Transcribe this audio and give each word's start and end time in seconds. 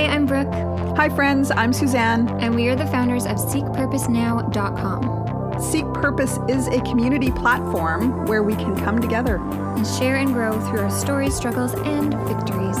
Hi, 0.00 0.06
I'm 0.06 0.24
Brooke. 0.24 0.48
Hi, 0.96 1.10
friends. 1.10 1.50
I'm 1.50 1.74
Suzanne. 1.74 2.26
And 2.40 2.54
we 2.54 2.68
are 2.68 2.74
the 2.74 2.86
founders 2.86 3.26
of 3.26 3.36
SeekPurposeNow.com. 3.36 5.60
Seek 5.60 5.84
Purpose 5.92 6.38
is 6.48 6.68
a 6.68 6.80
community 6.84 7.30
platform 7.30 8.24
where 8.24 8.42
we 8.42 8.54
can 8.54 8.74
come 8.76 8.98
together 8.98 9.36
and 9.36 9.86
share 9.86 10.16
and 10.16 10.32
grow 10.32 10.58
through 10.58 10.80
our 10.80 10.90
stories, 10.90 11.36
struggles, 11.36 11.74
and 11.74 12.14
victories. 12.26 12.78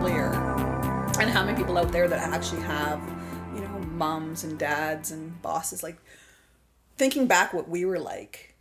Clear. 0.00 0.32
And 1.20 1.28
how 1.28 1.44
many 1.44 1.58
people 1.58 1.76
out 1.76 1.92
there 1.92 2.08
that 2.08 2.32
actually 2.32 2.62
have, 2.62 3.02
you 3.54 3.60
know, 3.60 3.78
moms 3.90 4.42
and 4.42 4.58
dads 4.58 5.10
and 5.10 5.42
bosses? 5.42 5.82
Like, 5.82 5.98
thinking 6.96 7.26
back 7.26 7.52
what 7.52 7.68
we 7.68 7.84
were 7.84 8.00
like, 8.00 8.54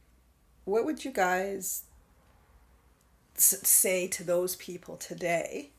what 0.65 0.83
would 0.83 1.05
you 1.05 1.11
guys 1.11 1.83
say 3.37 4.09
to 4.09 4.21
those 4.21 4.57
people 4.57 4.97
today 4.97 5.71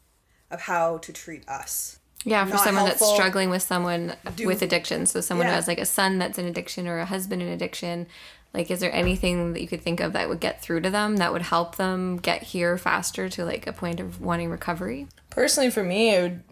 of 0.50 0.62
how 0.62 0.96
to 0.96 1.12
treat 1.12 1.46
us? 1.46 1.98
Yeah, 2.24 2.44
for 2.44 2.56
someone 2.56 2.86
helpful. 2.86 3.06
that's 3.06 3.14
struggling 3.14 3.50
with 3.50 3.62
someone 3.62 4.14
Do, 4.34 4.46
with 4.46 4.62
addiction. 4.62 5.07
So 5.07 5.20
someone 5.20 5.46
yeah. 5.46 5.52
who 5.52 5.57
has 5.57 5.68
like 5.68 5.79
a 5.79 5.86
son 5.86 6.18
that's 6.18 6.38
in 6.38 6.46
addiction 6.46 6.88
or 6.88 6.98
a 6.98 7.04
husband 7.04 7.40
in 7.43 7.48
addiction. 7.48 8.07
Like, 8.52 8.70
is 8.70 8.80
there 8.80 8.93
anything 8.93 9.52
that 9.52 9.61
you 9.61 9.68
could 9.68 9.82
think 9.82 10.00
of 10.00 10.14
that 10.14 10.29
would 10.29 10.40
get 10.40 10.62
through 10.62 10.80
to 10.80 10.90
them 10.90 11.18
that 11.18 11.32
would 11.32 11.43
help 11.43 11.76
them 11.76 12.16
get 12.16 12.43
here 12.43 12.79
faster 12.79 13.29
to 13.29 13.44
like 13.44 13.66
a 13.66 13.72
point 13.72 14.00
of 14.00 14.21
wanting 14.21 14.50
recovery? 14.50 15.08
Personally, 15.30 15.71
for 15.71 15.82
me, 15.82 16.14
it 16.14 16.22
would. 16.22 16.43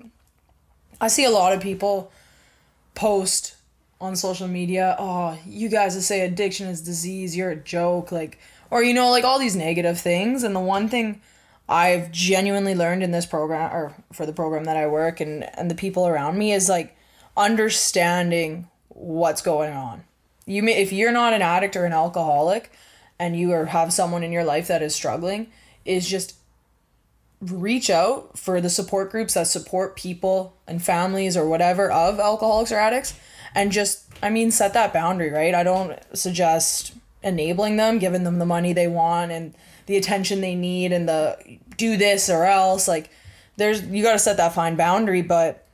I 1.00 1.08
see 1.08 1.24
a 1.24 1.30
lot 1.30 1.52
of 1.52 1.60
people 1.60 2.12
post 2.94 3.56
on 4.00 4.16
social 4.16 4.46
media, 4.46 4.96
oh, 4.98 5.38
you 5.46 5.69
guys 5.69 5.94
that 5.94 6.02
say 6.02 6.20
addiction 6.20 6.69
is 6.69 6.83
disease, 6.83 7.36
you're 7.36 7.50
a 7.50 7.56
joke, 7.56 8.12
like, 8.12 8.38
or 8.70 8.83
you 8.83 8.92
know, 8.92 9.10
like 9.10 9.24
all 9.24 9.38
these 9.38 9.56
negative 9.56 9.98
things. 9.98 10.42
And 10.42 10.55
the 10.55 10.60
one 10.60 10.88
thing 10.88 11.20
I've 11.68 12.10
genuinely 12.12 12.74
learned 12.74 13.02
in 13.02 13.10
this 13.10 13.27
program 13.27 13.72
or 13.72 13.95
for 14.12 14.27
the 14.27 14.32
program 14.32 14.64
that 14.64 14.77
I 14.77 14.86
work 14.86 15.20
and 15.20 15.45
and 15.59 15.70
the 15.70 15.74
people 15.74 16.06
around 16.06 16.38
me 16.38 16.52
is 16.52 16.68
like 16.68 16.96
understanding 17.36 18.68
what's 18.89 19.42
going 19.42 19.72
on. 19.72 20.05
You 20.47 20.62
may 20.62 20.77
if 20.77 20.92
you're 20.92 21.12
not 21.12 21.33
an 21.33 21.42
addict 21.42 21.77
or 21.77 21.84
an 21.84 21.92
alcoholic 21.92 22.70
and 23.19 23.39
you 23.39 23.52
or 23.52 23.66
have 23.66 23.92
someone 23.92 24.22
in 24.22 24.33
your 24.33 24.44
life 24.44 24.69
that 24.69 24.83
is 24.83 24.94
struggling 24.94 25.50
is 25.84 26.08
just 26.08 26.36
reach 27.41 27.91
out 27.91 28.39
for 28.39 28.61
the 28.61 28.70
support 28.70 29.11
groups 29.11 29.34
that 29.34 29.46
support 29.46 29.96
people 29.96 30.56
and 30.67 30.83
families 30.83 31.36
or 31.36 31.46
whatever 31.46 31.91
of 31.91 32.19
alcoholics 32.19 32.72
or 32.72 32.78
addicts 32.78 33.14
and 33.55 33.72
just 33.72 34.05
I 34.22 34.30
mean 34.30 34.50
set 34.50 34.74
that 34.74 34.92
boundary, 34.92 35.30
right? 35.30 35.55
I 35.55 35.62
don't 35.62 35.98
suggest 36.14 36.94
enabling 37.22 37.77
them, 37.77 37.98
giving 37.98 38.24
them 38.24 38.39
the 38.39 38.46
money 38.46 38.72
they 38.72 38.86
want 38.86 39.33
and 39.33 39.55
the 39.86 39.96
attention 39.96 40.40
they 40.40 40.54
need 40.54 40.92
and 40.92 41.08
the 41.08 41.58
do 41.77 41.96
this 41.96 42.30
or 42.30 42.44
else 42.44 42.88
like 42.88 43.10
there's 43.56 43.84
you 43.86 44.02
got 44.02 44.12
to 44.12 44.18
set 44.18 44.36
that 44.36 44.54
fine 44.54 44.77
boundary 44.77 45.22
but 45.22 45.66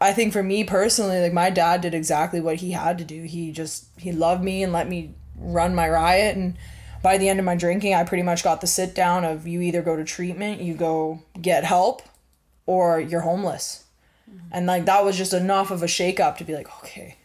i 0.00 0.12
think 0.12 0.32
for 0.32 0.42
me 0.42 0.64
personally 0.64 1.20
like 1.20 1.32
my 1.32 1.50
dad 1.50 1.80
did 1.80 1.94
exactly 1.94 2.40
what 2.40 2.56
he 2.56 2.72
had 2.72 2.98
to 2.98 3.04
do 3.04 3.22
he 3.22 3.52
just 3.52 3.86
he 3.98 4.12
loved 4.12 4.42
me 4.42 4.62
and 4.62 4.72
let 4.72 4.88
me 4.88 5.14
run 5.36 5.74
my 5.74 5.88
riot 5.88 6.36
and 6.36 6.56
by 7.02 7.18
the 7.18 7.28
end 7.28 7.38
of 7.38 7.44
my 7.44 7.56
drinking 7.56 7.94
i 7.94 8.04
pretty 8.04 8.22
much 8.22 8.42
got 8.42 8.60
the 8.60 8.66
sit 8.66 8.94
down 8.94 9.24
of 9.24 9.46
you 9.46 9.60
either 9.60 9.82
go 9.82 9.96
to 9.96 10.04
treatment 10.04 10.60
you 10.60 10.74
go 10.74 11.22
get 11.40 11.64
help 11.64 12.02
or 12.64 13.00
you're 13.00 13.20
homeless 13.20 13.84
mm-hmm. 14.30 14.46
and 14.52 14.66
like 14.66 14.86
that 14.86 15.04
was 15.04 15.16
just 15.16 15.34
enough 15.34 15.70
of 15.70 15.82
a 15.82 15.88
shake 15.88 16.20
up 16.20 16.38
to 16.38 16.44
be 16.44 16.54
like 16.54 16.68
okay 16.78 17.16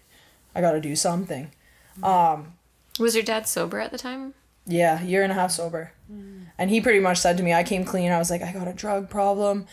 i 0.54 0.62
got 0.62 0.74
to 0.74 0.82
do 0.82 0.96
something 0.96 1.52
mm-hmm. 2.00 2.04
um 2.04 2.54
was 3.00 3.16
your 3.16 3.24
dad 3.24 3.48
sober 3.48 3.80
at 3.80 3.92
the 3.92 3.98
time 3.98 4.34
yeah, 4.66 5.02
year 5.02 5.24
and 5.24 5.32
a 5.32 5.36
half 5.36 5.52
sober. 5.52 5.92
And 6.58 6.70
he 6.70 6.80
pretty 6.80 7.00
much 7.00 7.18
said 7.18 7.38
to 7.38 7.44
me, 7.44 7.54
I 7.54 7.64
came 7.64 7.84
clean. 7.84 8.12
I 8.12 8.20
was 8.20 8.30
like, 8.30 8.42
I 8.42 8.54
got 8.54 8.68
a 8.68 8.74
drug 8.74 9.10
problem. 9.10 9.66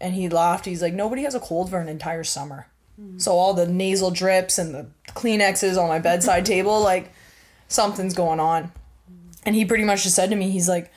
And 0.00 0.14
he 0.14 0.28
laughed. 0.28 0.66
He's 0.66 0.82
like, 0.82 0.94
nobody 0.94 1.22
has 1.22 1.34
a 1.34 1.40
cold 1.40 1.70
for 1.70 1.80
an 1.80 1.88
entire 1.88 2.24
summer. 2.24 2.68
Mm. 3.00 3.20
So 3.20 3.32
all 3.32 3.54
the 3.54 3.66
nasal 3.66 4.10
drips 4.10 4.58
and 4.58 4.74
the 4.74 4.86
Kleenexes 5.08 5.76
on 5.76 5.88
my 5.88 5.98
bedside 5.98 6.46
table, 6.46 6.80
like 6.80 7.12
something's 7.68 8.14
going 8.14 8.40
on. 8.40 8.70
And 9.44 9.54
he 9.54 9.64
pretty 9.64 9.84
much 9.84 10.02
just 10.02 10.16
said 10.16 10.30
to 10.30 10.36
me, 10.36 10.50
he's 10.50 10.68
like, 10.68 10.92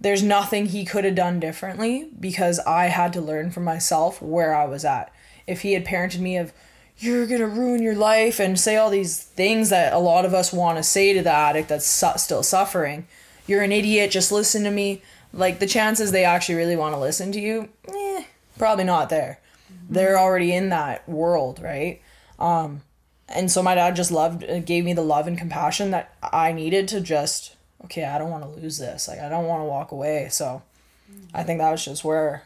there's 0.00 0.22
nothing 0.22 0.66
he 0.66 0.84
could 0.84 1.04
have 1.04 1.14
done 1.14 1.40
differently 1.40 2.10
because 2.18 2.58
I 2.60 2.86
had 2.86 3.12
to 3.14 3.20
learn 3.20 3.50
for 3.50 3.60
myself 3.60 4.20
where 4.20 4.54
I 4.54 4.66
was 4.66 4.84
at. 4.84 5.12
If 5.46 5.62
he 5.62 5.72
had 5.72 5.84
parented 5.84 6.20
me 6.20 6.36
of, 6.36 6.52
you're 6.98 7.26
gonna 7.26 7.48
ruin 7.48 7.82
your 7.82 7.94
life 7.94 8.38
and 8.38 8.58
say 8.58 8.76
all 8.76 8.90
these 8.90 9.18
things 9.18 9.70
that 9.70 9.92
a 9.92 9.98
lot 9.98 10.24
of 10.24 10.34
us 10.34 10.52
want 10.52 10.78
to 10.78 10.82
say 10.82 11.12
to 11.14 11.22
the 11.22 11.32
addict 11.32 11.68
that's 11.68 11.86
su- 11.86 12.16
still 12.16 12.42
suffering 12.42 13.06
you're 13.46 13.62
an 13.62 13.72
idiot 13.72 14.10
just 14.10 14.32
listen 14.32 14.64
to 14.64 14.70
me 14.70 15.02
like 15.32 15.58
the 15.58 15.66
chances 15.66 16.12
they 16.12 16.24
actually 16.24 16.54
really 16.54 16.76
want 16.76 16.94
to 16.94 17.00
listen 17.00 17.32
to 17.32 17.40
you 17.40 17.68
eh, 17.88 18.24
probably 18.58 18.84
not 18.84 19.10
there 19.10 19.40
mm-hmm. 19.72 19.94
they're 19.94 20.18
already 20.18 20.52
in 20.52 20.68
that 20.68 21.08
world 21.08 21.60
right 21.62 22.00
um 22.38 22.80
and 23.28 23.50
so 23.50 23.62
my 23.62 23.74
dad 23.74 23.96
just 23.96 24.10
loved 24.10 24.44
uh, 24.44 24.58
gave 24.60 24.84
me 24.84 24.92
the 24.92 25.02
love 25.02 25.26
and 25.26 25.38
compassion 25.38 25.90
that 25.90 26.14
i 26.22 26.52
needed 26.52 26.88
to 26.88 27.00
just 27.00 27.56
okay 27.84 28.04
i 28.04 28.18
don't 28.18 28.30
want 28.30 28.42
to 28.42 28.60
lose 28.60 28.78
this 28.78 29.08
like 29.08 29.18
i 29.18 29.28
don't 29.28 29.46
want 29.46 29.60
to 29.60 29.66
walk 29.66 29.92
away 29.92 30.28
so 30.30 30.62
mm-hmm. 31.10 31.36
i 31.36 31.42
think 31.42 31.58
that 31.58 31.70
was 31.70 31.84
just 31.84 32.04
where 32.04 32.44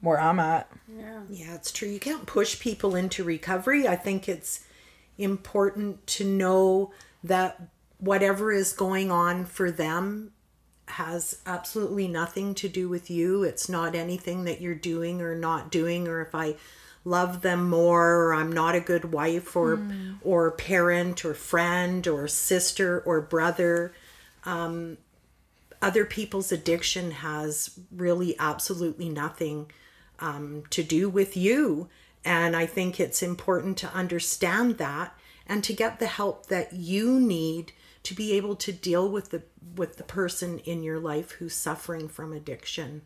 where 0.00 0.20
i'm 0.20 0.38
at 0.38 0.70
yeah. 0.98 1.20
Yeah, 1.28 1.54
it's 1.54 1.72
true. 1.72 1.88
You 1.88 2.00
can't 2.00 2.26
push 2.26 2.58
people 2.58 2.94
into 2.94 3.24
recovery. 3.24 3.86
I 3.86 3.96
think 3.96 4.28
it's 4.28 4.64
important 5.18 6.06
to 6.08 6.24
know 6.24 6.92
that 7.22 7.60
whatever 8.00 8.50
is 8.50 8.72
going 8.72 9.10
on 9.10 9.44
for 9.44 9.70
them 9.70 10.32
has 10.86 11.38
absolutely 11.46 12.08
nothing 12.08 12.54
to 12.56 12.68
do 12.68 12.88
with 12.88 13.10
you. 13.10 13.44
It's 13.44 13.68
not 13.68 13.94
anything 13.94 14.44
that 14.44 14.60
you're 14.60 14.74
doing 14.74 15.20
or 15.20 15.34
not 15.36 15.70
doing 15.70 16.08
or 16.08 16.20
if 16.20 16.34
I 16.34 16.56
love 17.04 17.42
them 17.42 17.70
more 17.70 18.16
or 18.16 18.34
I'm 18.34 18.52
not 18.52 18.74
a 18.74 18.80
good 18.80 19.12
wife 19.12 19.56
or 19.56 19.78
mm. 19.78 20.16
or 20.22 20.50
parent 20.50 21.24
or 21.24 21.34
friend 21.34 22.06
or 22.06 22.28
sister 22.28 23.00
or 23.06 23.20
brother. 23.20 23.94
Um, 24.44 24.98
other 25.80 26.04
people's 26.04 26.52
addiction 26.52 27.10
has 27.10 27.78
really 27.90 28.36
absolutely 28.38 29.08
nothing 29.08 29.70
um, 30.18 30.64
to 30.70 30.82
do 30.82 31.08
with 31.08 31.36
you. 31.36 31.88
And 32.22 32.54
I 32.54 32.66
think 32.66 33.00
it's 33.00 33.22
important 33.22 33.78
to 33.78 33.94
understand 33.94 34.76
that 34.76 35.16
and 35.46 35.64
to 35.64 35.72
get 35.72 35.98
the 35.98 36.06
help 36.06 36.46
that 36.46 36.74
you 36.74 37.18
need 37.18 37.72
to 38.02 38.14
be 38.14 38.32
able 38.32 38.56
to 38.56 38.72
deal 38.72 39.08
with 39.08 39.30
the 39.30 39.42
with 39.76 39.96
the 39.96 40.02
person 40.02 40.58
in 40.60 40.82
your 40.82 40.98
life 40.98 41.32
who's 41.32 41.54
suffering 41.54 42.08
from 42.08 42.32
addiction 42.32 43.02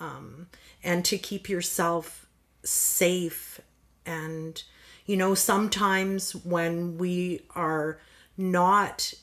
um, 0.00 0.48
and 0.82 1.04
to 1.04 1.18
keep 1.18 1.48
yourself 1.48 2.26
safe. 2.62 3.60
And 4.06 4.62
you 5.06 5.16
know 5.16 5.34
sometimes 5.34 6.34
when 6.34 6.98
we 6.98 7.42
are 7.54 7.98
not 8.36 9.14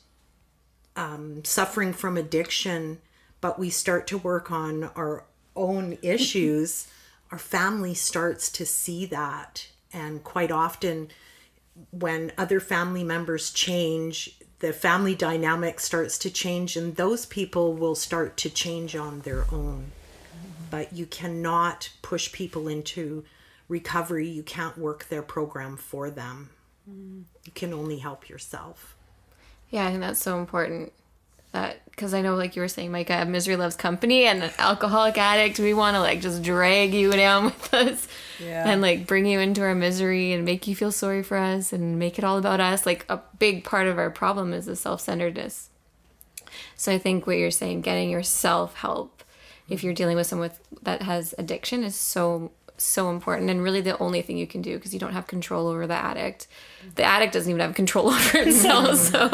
um, 0.96 1.44
suffering 1.44 1.94
from 1.94 2.18
addiction 2.18 3.00
but 3.40 3.58
we 3.58 3.70
start 3.70 4.06
to 4.08 4.18
work 4.18 4.52
on 4.52 4.84
our 4.96 5.26
own 5.56 5.98
issues 6.02 6.88
our 7.32 7.40
family 7.40 7.94
starts 7.94 8.50
to 8.52 8.66
see 8.66 9.06
that. 9.08 9.68
And 9.94 10.24
quite 10.24 10.52
often 10.52 11.10
when 11.92 12.34
other 12.38 12.60
family 12.60 13.04
members 13.04 13.52
change 13.52 14.38
the 14.62 14.72
family 14.72 15.16
dynamic 15.16 15.80
starts 15.80 16.18
to 16.20 16.30
change 16.30 16.78
and 16.78 16.96
those 16.96 17.26
people 17.26 17.74
will 17.74 17.96
start 17.96 18.38
to 18.38 18.50
change 18.50 18.96
on 18.96 19.22
their 19.22 19.46
own. 19.52 19.92
But 20.70 20.94
you 20.94 21.06
cannot 21.06 21.90
push 22.02 22.32
people 22.32 22.68
into 22.68 23.26
recovery. 23.68 24.28
You 24.28 24.44
can't 24.44 24.78
work 24.78 25.10
their 25.10 25.24
program 25.24 25.78
for 25.78 26.10
them. 26.10 26.52
You 26.88 27.52
can 27.54 27.74
only 27.74 27.98
help 27.98 28.30
yourself. 28.30 28.96
Yeah 29.70 29.86
i 29.86 29.90
think 29.90 30.02
that's 30.02 30.22
so 30.22 30.38
important 30.38 30.92
that 31.52 31.86
because 31.86 32.14
I 32.14 32.22
know 32.22 32.36
like 32.36 32.56
you 32.56 32.62
were 32.62 32.68
saying, 32.68 32.92
Micah, 32.92 33.26
misery 33.26 33.56
loves 33.56 33.76
company, 33.76 34.26
and 34.26 34.44
an 34.44 34.52
alcoholic 34.58 35.18
addict, 35.18 35.60
we 35.60 35.74
want 35.74 35.96
to 35.96 36.00
like 36.00 36.22
just 36.22 36.42
drag 36.42 36.94
you 36.94 37.12
down 37.12 37.46
with 37.46 37.74
us, 37.74 38.08
yeah. 38.40 38.70
and 38.70 38.82
like 38.82 39.08
bring 39.08 39.26
you 39.26 39.40
into 39.40 39.62
our 39.62 39.76
misery 39.76 40.32
and 40.34 40.46
make 40.46 40.68
you 40.68 40.76
feel 40.76 40.92
sorry 40.92 41.24
for 41.24 41.38
us 41.38 41.74
and 41.74 42.00
make 42.00 42.18
it 42.18 42.24
all 42.24 42.38
about 42.38 42.60
us. 42.60 42.86
Like 42.86 43.06
a 43.10 43.20
big 43.40 43.64
part 43.64 43.88
of 43.88 43.98
our 43.98 44.10
problem 44.10 44.54
is 44.54 44.66
the 44.66 44.76
self 44.76 45.02
centeredness. 45.02 45.70
So 46.76 46.92
I 46.92 46.98
think 46.98 47.28
what 47.28 47.38
you're 47.38 47.52
saying, 47.52 47.82
getting 47.82 48.10
yourself 48.10 48.76
help 48.76 49.22
if 49.72 49.84
you're 49.84 49.94
dealing 49.94 50.18
with 50.18 50.28
someone 50.28 50.50
with, 50.50 50.84
that 50.84 51.02
has 51.02 51.34
addiction 51.38 51.84
is 51.84 51.96
so 51.96 52.52
so 52.84 53.10
important 53.10 53.50
and 53.50 53.64
really 53.64 53.82
the 53.82 53.98
only 54.00 54.22
thing 54.22 54.38
you 54.38 54.48
can 54.48 54.62
do 54.62 54.78
because 54.78 54.94
you 54.94 55.00
don't 55.00 55.14
have 55.14 55.28
control 55.28 55.68
over 55.68 55.88
the 55.88 55.94
addict. 55.94 56.48
The 56.96 57.04
addict 57.04 57.34
doesn't 57.34 57.50
even 57.50 57.62
have 57.62 57.76
control 57.76 58.10
over 58.14 58.38
itself. 58.40 58.96
so 58.98 59.28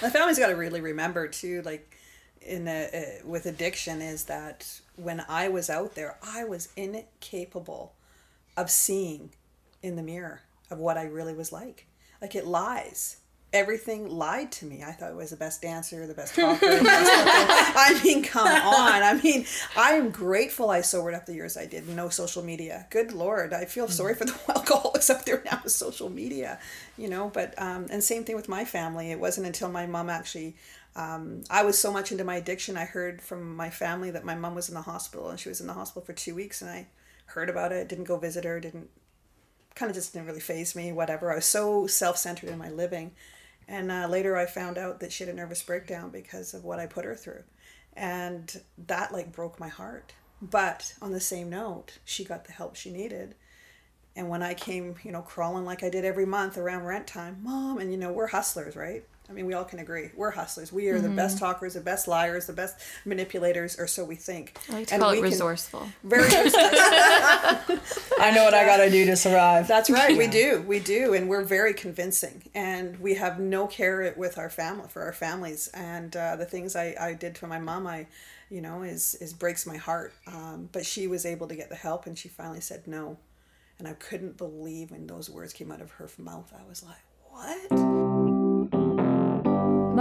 the 0.00 0.10
family's 0.10 0.38
got 0.38 0.48
to 0.48 0.56
really 0.56 0.80
remember 0.80 1.28
too, 1.28 1.62
like 1.62 1.96
in 2.40 2.68
a, 2.68 2.88
uh, 2.92 3.26
with 3.26 3.46
addiction, 3.46 4.00
is 4.02 4.24
that 4.24 4.80
when 4.96 5.24
I 5.28 5.48
was 5.48 5.70
out 5.70 5.94
there, 5.94 6.16
I 6.22 6.44
was 6.44 6.68
incapable 6.76 7.94
of 8.56 8.70
seeing 8.70 9.30
in 9.82 9.96
the 9.96 10.02
mirror 10.02 10.42
of 10.70 10.78
what 10.78 10.96
I 10.96 11.04
really 11.04 11.34
was 11.34 11.52
like. 11.52 11.86
Like 12.20 12.34
it 12.34 12.46
lies. 12.46 13.16
Everything 13.52 14.08
lied 14.08 14.52
to 14.52 14.64
me. 14.64 14.84
I 14.84 14.92
thought 14.92 15.10
I 15.10 15.14
was 15.14 15.30
the 15.30 15.36
best 15.36 15.60
dancer, 15.60 16.06
the 16.06 16.14
best 16.14 16.36
talker. 16.36 16.58
I 16.62 18.00
mean, 18.04 18.22
come 18.22 18.46
on. 18.46 19.02
I 19.02 19.20
mean, 19.20 19.44
I 19.76 19.92
am 19.94 20.10
grateful 20.10 20.70
I 20.70 20.82
sobered 20.82 21.14
up 21.14 21.26
the 21.26 21.34
years 21.34 21.56
I 21.56 21.66
did. 21.66 21.88
No 21.88 22.10
social 22.10 22.44
media. 22.44 22.86
Good 22.90 23.12
lord, 23.12 23.52
I 23.52 23.64
feel 23.64 23.88
sorry 23.88 24.14
for 24.14 24.24
the 24.24 24.38
alcoholics 24.48 25.10
out 25.10 25.26
there 25.26 25.42
now 25.44 25.60
with 25.64 25.72
social 25.72 26.08
media. 26.10 26.60
You 26.96 27.08
know, 27.08 27.30
but 27.34 27.60
um, 27.60 27.88
and 27.90 28.04
same 28.04 28.22
thing 28.22 28.36
with 28.36 28.48
my 28.48 28.64
family. 28.64 29.10
It 29.10 29.18
wasn't 29.18 29.48
until 29.48 29.68
my 29.68 29.84
mom 29.86 30.10
actually. 30.10 30.54
Um, 30.94 31.42
I 31.50 31.64
was 31.64 31.78
so 31.78 31.92
much 31.92 32.12
into 32.12 32.24
my 32.24 32.36
addiction. 32.36 32.76
I 32.76 32.84
heard 32.84 33.20
from 33.20 33.56
my 33.56 33.70
family 33.70 34.12
that 34.12 34.24
my 34.24 34.34
mom 34.36 34.54
was 34.54 34.68
in 34.68 34.74
the 34.74 34.82
hospital, 34.82 35.28
and 35.28 35.40
she 35.40 35.48
was 35.48 35.60
in 35.60 35.66
the 35.66 35.72
hospital 35.72 36.04
for 36.04 36.12
two 36.12 36.36
weeks, 36.36 36.62
and 36.62 36.70
I 36.70 36.86
heard 37.26 37.48
about 37.48 37.72
it. 37.72 37.88
Didn't 37.88 38.04
go 38.04 38.16
visit 38.16 38.44
her. 38.44 38.60
Didn't 38.60 38.90
kind 39.74 39.90
of 39.90 39.96
just 39.96 40.12
didn't 40.12 40.26
really 40.26 40.40
faze 40.40 40.76
me. 40.76 40.92
Whatever. 40.92 41.32
I 41.32 41.36
was 41.36 41.46
so 41.46 41.88
self 41.88 42.16
centered 42.16 42.50
in 42.50 42.58
my 42.58 42.70
living 42.70 43.10
and 43.70 43.92
uh, 43.92 44.08
later 44.08 44.36
I 44.36 44.46
found 44.46 44.76
out 44.76 44.98
that 44.98 45.12
she 45.12 45.22
had 45.24 45.32
a 45.32 45.36
nervous 45.36 45.62
breakdown 45.62 46.10
because 46.10 46.54
of 46.54 46.64
what 46.64 46.80
I 46.80 46.86
put 46.86 47.04
her 47.04 47.14
through. 47.14 47.44
And 47.96 48.60
that 48.86 49.12
like 49.12 49.30
broke 49.30 49.60
my 49.60 49.68
heart. 49.68 50.12
But 50.42 50.94
on 51.00 51.12
the 51.12 51.20
same 51.20 51.48
note, 51.48 51.98
she 52.04 52.24
got 52.24 52.44
the 52.46 52.52
help 52.52 52.74
she 52.74 52.90
needed. 52.90 53.36
And 54.16 54.28
when 54.28 54.42
I 54.42 54.54
came, 54.54 54.96
you 55.04 55.12
know, 55.12 55.22
crawling 55.22 55.64
like 55.64 55.84
I 55.84 55.88
did 55.88 56.04
every 56.04 56.26
month 56.26 56.58
around 56.58 56.84
rent 56.84 57.06
time, 57.06 57.38
mom, 57.44 57.78
and 57.78 57.92
you 57.92 57.96
know, 57.96 58.10
we're 58.10 58.26
hustlers, 58.26 58.74
right? 58.74 59.04
I 59.30 59.32
mean, 59.32 59.46
we 59.46 59.54
all 59.54 59.64
can 59.64 59.78
agree. 59.78 60.10
We're 60.16 60.32
hustlers. 60.32 60.72
We 60.72 60.88
are 60.88 60.94
mm-hmm. 60.94 61.04
the 61.04 61.10
best 61.10 61.38
talkers, 61.38 61.74
the 61.74 61.80
best 61.80 62.08
liars, 62.08 62.46
the 62.46 62.52
best 62.52 62.76
manipulators, 63.04 63.78
or 63.78 63.86
so 63.86 64.04
we 64.04 64.16
think. 64.16 64.58
I 64.68 64.72
like 64.72 64.88
to 64.88 64.94
and 64.94 65.02
call 65.02 65.12
it 65.12 65.22
resourceful. 65.22 65.88
Very 66.02 66.24
resourceful. 66.44 67.78
I 68.18 68.32
know 68.34 68.42
what 68.42 68.54
I 68.54 68.66
got 68.66 68.78
to 68.78 68.90
do 68.90 69.06
to 69.06 69.16
survive. 69.16 69.68
That's 69.68 69.88
right. 69.88 70.10
Yeah. 70.10 70.18
We 70.18 70.26
do. 70.26 70.64
We 70.66 70.80
do. 70.80 71.14
And 71.14 71.28
we're 71.28 71.44
very 71.44 71.72
convincing. 71.72 72.42
And 72.56 72.98
we 72.98 73.14
have 73.14 73.38
no 73.38 73.68
care 73.68 74.12
with 74.16 74.36
our 74.36 74.50
family, 74.50 74.88
for 74.88 75.02
our 75.02 75.12
families. 75.12 75.68
And 75.74 76.16
uh, 76.16 76.34
the 76.34 76.44
things 76.44 76.74
I, 76.74 76.96
I 77.00 77.14
did 77.14 77.36
to 77.36 77.46
my 77.46 77.60
mom, 77.60 77.86
I, 77.86 78.08
you 78.50 78.60
know, 78.60 78.82
is, 78.82 79.14
is 79.16 79.32
breaks 79.32 79.64
my 79.64 79.76
heart. 79.76 80.12
Um, 80.26 80.68
but 80.72 80.84
she 80.84 81.06
was 81.06 81.24
able 81.24 81.46
to 81.46 81.54
get 81.54 81.68
the 81.68 81.76
help 81.76 82.06
and 82.06 82.18
she 82.18 82.28
finally 82.28 82.60
said 82.60 82.88
no. 82.88 83.16
And 83.78 83.86
I 83.86 83.92
couldn't 83.92 84.36
believe 84.36 84.90
when 84.90 85.06
those 85.06 85.30
words 85.30 85.52
came 85.52 85.70
out 85.70 85.80
of 85.80 85.92
her 85.92 86.08
mouth. 86.18 86.52
I 86.52 86.68
was 86.68 86.82
like, 86.82 86.96
what? 87.30 88.19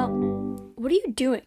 What 0.07 0.91
are 0.91 0.95
you 0.95 1.11
doing? 1.13 1.43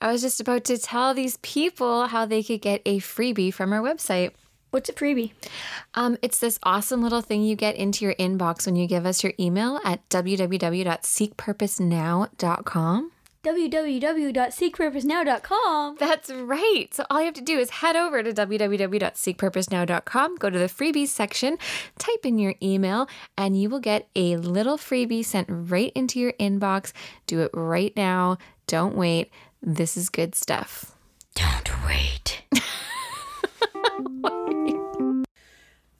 I 0.00 0.12
was 0.12 0.22
just 0.22 0.40
about 0.40 0.64
to 0.64 0.78
tell 0.78 1.14
these 1.14 1.36
people 1.38 2.08
how 2.08 2.26
they 2.26 2.42
could 2.42 2.60
get 2.60 2.82
a 2.84 2.98
freebie 3.00 3.54
from 3.54 3.72
our 3.72 3.80
website. 3.80 4.32
What's 4.70 4.88
a 4.88 4.92
freebie? 4.92 5.32
Um, 5.94 6.18
it's 6.20 6.40
this 6.40 6.58
awesome 6.64 7.00
little 7.02 7.20
thing 7.20 7.42
you 7.42 7.54
get 7.56 7.76
into 7.76 8.04
your 8.04 8.14
inbox 8.14 8.66
when 8.66 8.76
you 8.76 8.86
give 8.86 9.06
us 9.06 9.22
your 9.22 9.32
email 9.38 9.80
at 9.84 10.06
www.seekpurposenow.com 10.10 13.10
www.seekpurposenow.com. 13.44 15.96
That's 15.98 16.30
right. 16.30 16.88
So 16.92 17.04
all 17.10 17.18
you 17.20 17.26
have 17.26 17.34
to 17.34 17.42
do 17.42 17.58
is 17.58 17.70
head 17.70 17.96
over 17.96 18.22
to 18.22 18.32
www.seekpurposenow.com, 18.32 20.36
go 20.36 20.50
to 20.50 20.58
the 20.58 20.66
freebies 20.66 21.08
section, 21.08 21.58
type 21.98 22.24
in 22.24 22.38
your 22.38 22.54
email, 22.62 23.08
and 23.36 23.60
you 23.60 23.68
will 23.70 23.80
get 23.80 24.08
a 24.16 24.36
little 24.36 24.78
freebie 24.78 25.24
sent 25.24 25.48
right 25.50 25.92
into 25.94 26.18
your 26.18 26.32
inbox. 26.34 26.92
Do 27.26 27.40
it 27.40 27.50
right 27.52 27.94
now. 27.96 28.38
Don't 28.66 28.96
wait. 28.96 29.30
This 29.62 29.96
is 29.96 30.08
good 30.08 30.34
stuff. 30.34 30.92
Don't 31.34 31.70
wait. 31.86 32.42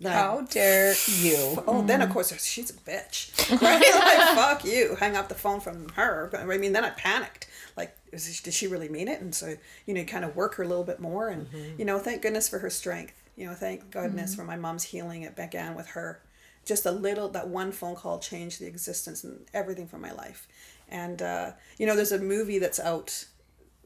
How 0.02 0.43
dare 0.43 0.94
you? 1.06 1.62
Oh, 1.67 1.82
then 1.82 2.02
of 2.02 2.11
course 2.11 2.32
she's 2.43 2.70
a 2.70 2.75
bitch, 2.75 3.50
right? 3.62 3.81
like 3.94 4.37
fuck 4.37 4.64
you. 4.64 4.96
Hang 4.99 5.17
up 5.17 5.29
the 5.29 5.35
phone 5.35 5.61
from 5.61 5.88
her. 5.91 6.31
I 6.37 6.58
mean, 6.58 6.73
then 6.73 6.85
I 6.85 6.91
panicked. 6.91 7.49
Like, 7.76 7.96
is, 8.12 8.41
did 8.41 8.55
she 8.55 8.67
really 8.67 8.88
mean 8.88 9.08
it? 9.08 9.20
And 9.20 9.35
so 9.35 9.56
you 9.87 9.94
know, 9.94 10.05
kind 10.05 10.25
of 10.25 10.37
work 10.37 10.55
her 10.56 10.62
a 10.62 10.69
little 10.69 10.85
bit 10.85 11.00
more, 11.00 11.29
and 11.29 11.46
mm-hmm. 11.46 11.79
you 11.79 11.85
know, 11.85 11.99
thank 11.99 12.23
goodness 12.23 12.49
for 12.49 12.58
her 12.58 12.70
strength. 12.70 13.14
You 13.37 13.46
know, 13.46 13.55
thank 13.55 13.91
goodness 13.91 14.32
mm-hmm. 14.32 14.41
for 14.41 14.46
my 14.46 14.56
mom's 14.56 14.85
healing. 14.85 15.23
It 15.23 15.37
began 15.37 15.75
with 15.75 15.88
her. 15.88 16.20
Just 16.64 16.87
a 16.87 16.91
little 16.91 17.29
that 17.31 17.49
one 17.49 17.73
phone 17.73 17.94
call 17.94 18.19
changed 18.19 18.61
the 18.61 18.67
existence 18.67 19.23
and 19.25 19.44
everything 19.52 19.87
for 19.87 19.99
my 19.99 20.12
life. 20.12 20.49
And 20.88 21.23
uh, 21.23 21.52
you 21.79 21.87
know, 21.87 21.96
there's 21.96 22.12
a 22.12 22.19
movie 22.19 22.58
that's 22.58 22.81
out 22.81 23.26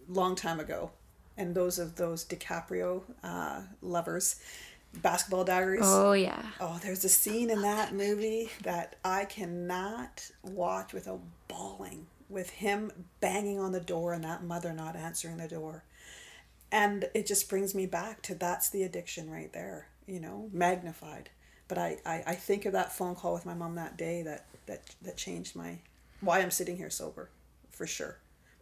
long 0.09 0.35
time 0.35 0.59
ago, 0.59 0.91
and 1.37 1.55
those 1.55 1.79
of 1.79 1.97
those 1.97 2.25
DiCaprio 2.25 3.03
uh, 3.23 3.63
lovers 3.83 4.37
Basketball 4.95 5.45
Diaries. 5.45 5.83
Oh 5.85 6.13
yeah. 6.13 6.43
Oh, 6.61 6.79
there's 6.83 7.05
a 7.05 7.09
scene 7.09 7.51
in 7.51 7.63
that 7.63 7.95
movie 7.95 8.51
that 8.63 8.97
I 9.05 9.25
cannot 9.25 10.31
watch 10.43 10.93
without 10.93 11.21
bawling 11.47 12.07
with 12.29 12.51
him 12.51 12.93
banging 13.21 13.59
on 13.59 13.73
the 13.73 13.81
door 13.81 14.13
and 14.13 14.25
that 14.25 14.43
mother 14.43 14.73
not 14.73 14.97
answering 14.97 15.39
the 15.39 15.49
door. 15.49 15.85
And 16.71 17.09
it 17.15 17.27
just 17.27 17.49
brings 17.49 17.75
me 17.75 17.87
back 17.87 18.21
to 18.23 18.35
that's 18.35 18.69
the 18.69 18.83
addiction 18.83 19.31
right 19.31 19.53
there, 19.53 19.89
you 20.07 20.21
know, 20.21 20.51
magnified. 20.53 21.31
But 21.67 21.79
I, 21.79 21.99
I, 22.05 22.23
I 22.27 22.35
think 22.35 22.67
of 22.67 22.73
that 22.73 22.93
phone 22.93 23.15
call 23.15 23.35
with 23.35 23.47
my 23.47 23.55
mom 23.55 23.75
that 23.77 23.97
day 23.97 24.23
that, 24.23 24.47
that, 24.67 24.83
that 25.03 25.17
changed 25.17 25.57
my 25.57 25.79
why 26.21 26.41
I'm 26.41 26.51
sitting 26.51 26.77
here 26.77 26.91
sober, 26.91 27.31
for 27.71 27.87
sure. 27.87 28.19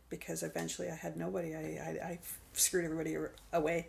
Because 0.09 0.43
eventually 0.43 0.89
I 0.89 0.95
had 0.95 1.17
nobody. 1.17 1.55
I, 1.55 1.59
I, 1.59 2.07
I 2.07 2.19
screwed 2.53 2.85
everybody 2.85 3.17
away, 3.53 3.89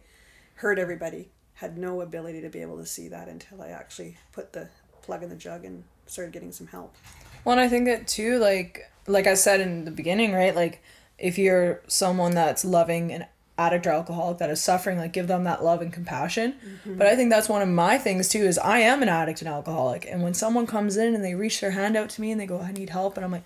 hurt 0.56 0.80
everybody, 0.80 1.30
had 1.57 1.77
no 1.77 2.01
ability 2.01 2.42
to 2.42 2.50
be 2.50 2.62
able 2.62 2.77
to 2.77 2.86
see 2.86 3.07
that 3.07 3.27
until 3.27 3.62
I 3.62 3.69
actually 3.69 4.18
put 4.31 4.54
the 4.54 4.69
plug 5.01 5.24
in 5.24 5.30
the 5.30 5.36
jug 5.36 5.65
and 5.65 5.83
started 6.06 6.31
getting 6.31 6.51
some 6.51 6.68
help. 6.68 6.95
Well, 7.44 7.54
and 7.54 7.62
I 7.62 7.68
think 7.68 7.86
that 7.86 8.07
too, 8.07 8.38
like 8.38 8.92
like 9.07 9.25
I 9.25 9.33
said 9.33 9.62
in 9.62 9.86
the 9.86 9.92
beginning, 9.92 10.33
right? 10.33 10.56
Like 10.56 10.83
if 11.18 11.38
you're 11.38 11.81
someone 11.88 12.36
that's 12.36 12.63
loving 12.63 13.12
an 13.12 13.25
addict 13.57 13.88
or 13.88 13.92
alcoholic 13.92 14.38
that 14.38 14.51
is 14.51 14.62
suffering, 14.62 15.00
like 15.00 15.13
give 15.13 15.27
them 15.27 15.45
that 15.45 15.63
love 15.63 15.81
and 15.81 15.92
compassion. 15.92 16.54
Mm-hmm. 16.54 16.98
But 16.98 17.07
I 17.07 17.15
think 17.15 17.31
that's 17.31 17.50
one 17.50 17.63
of 17.63 17.69
my 17.69 17.98
things 17.98 18.30
too 18.30 18.44
is 18.44 18.59
I 18.59 18.80
am 18.80 19.01
an 19.01 19.09
addict 19.09 19.42
and 19.42 19.50
alcoholic. 19.50 20.06
And 20.06 20.21
when 20.21 20.36
someone 20.36 20.68
comes 20.68 20.95
in 20.95 21.15
and 21.15 21.24
they 21.24 21.33
reach 21.33 21.59
their 21.59 21.71
hand 21.71 21.98
out 21.98 22.09
to 22.12 22.21
me 22.21 22.31
and 22.31 22.39
they 22.39 22.45
go, 22.45 22.59
I 22.59 22.71
need 22.71 22.89
help, 22.92 23.18
and 23.18 23.25
I'm 23.25 23.31
like, 23.31 23.45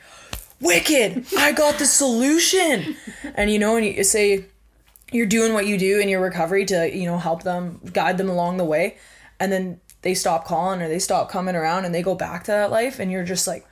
Wicked, 0.59 1.25
I 1.37 1.53
got 1.53 1.79
the 1.79 1.85
solution. 1.85 2.97
and 3.35 3.49
you 3.49 3.57
know, 3.57 3.77
and 3.77 3.85
you 3.85 4.03
say 4.03 4.45
you're 5.11 5.25
doing 5.25 5.53
what 5.53 5.67
you 5.67 5.77
do 5.77 5.99
in 5.99 6.09
your 6.09 6.21
recovery 6.21 6.65
to 6.65 6.95
you 6.95 7.05
know 7.05 7.17
help 7.17 7.43
them 7.43 7.79
guide 7.93 8.17
them 8.17 8.29
along 8.29 8.57
the 8.57 8.65
way. 8.65 8.97
And 9.39 9.51
then 9.51 9.81
they 10.01 10.13
stop 10.13 10.45
calling 10.45 10.81
or 10.81 10.87
they 10.87 10.99
stop 10.99 11.29
coming 11.29 11.55
around 11.55 11.85
and 11.85 11.93
they 11.93 12.01
go 12.01 12.15
back 12.15 12.43
to 12.45 12.51
that 12.51 12.71
life 12.71 12.99
and 12.99 13.11
you're 13.11 13.23
just 13.23 13.47
like 13.47 13.65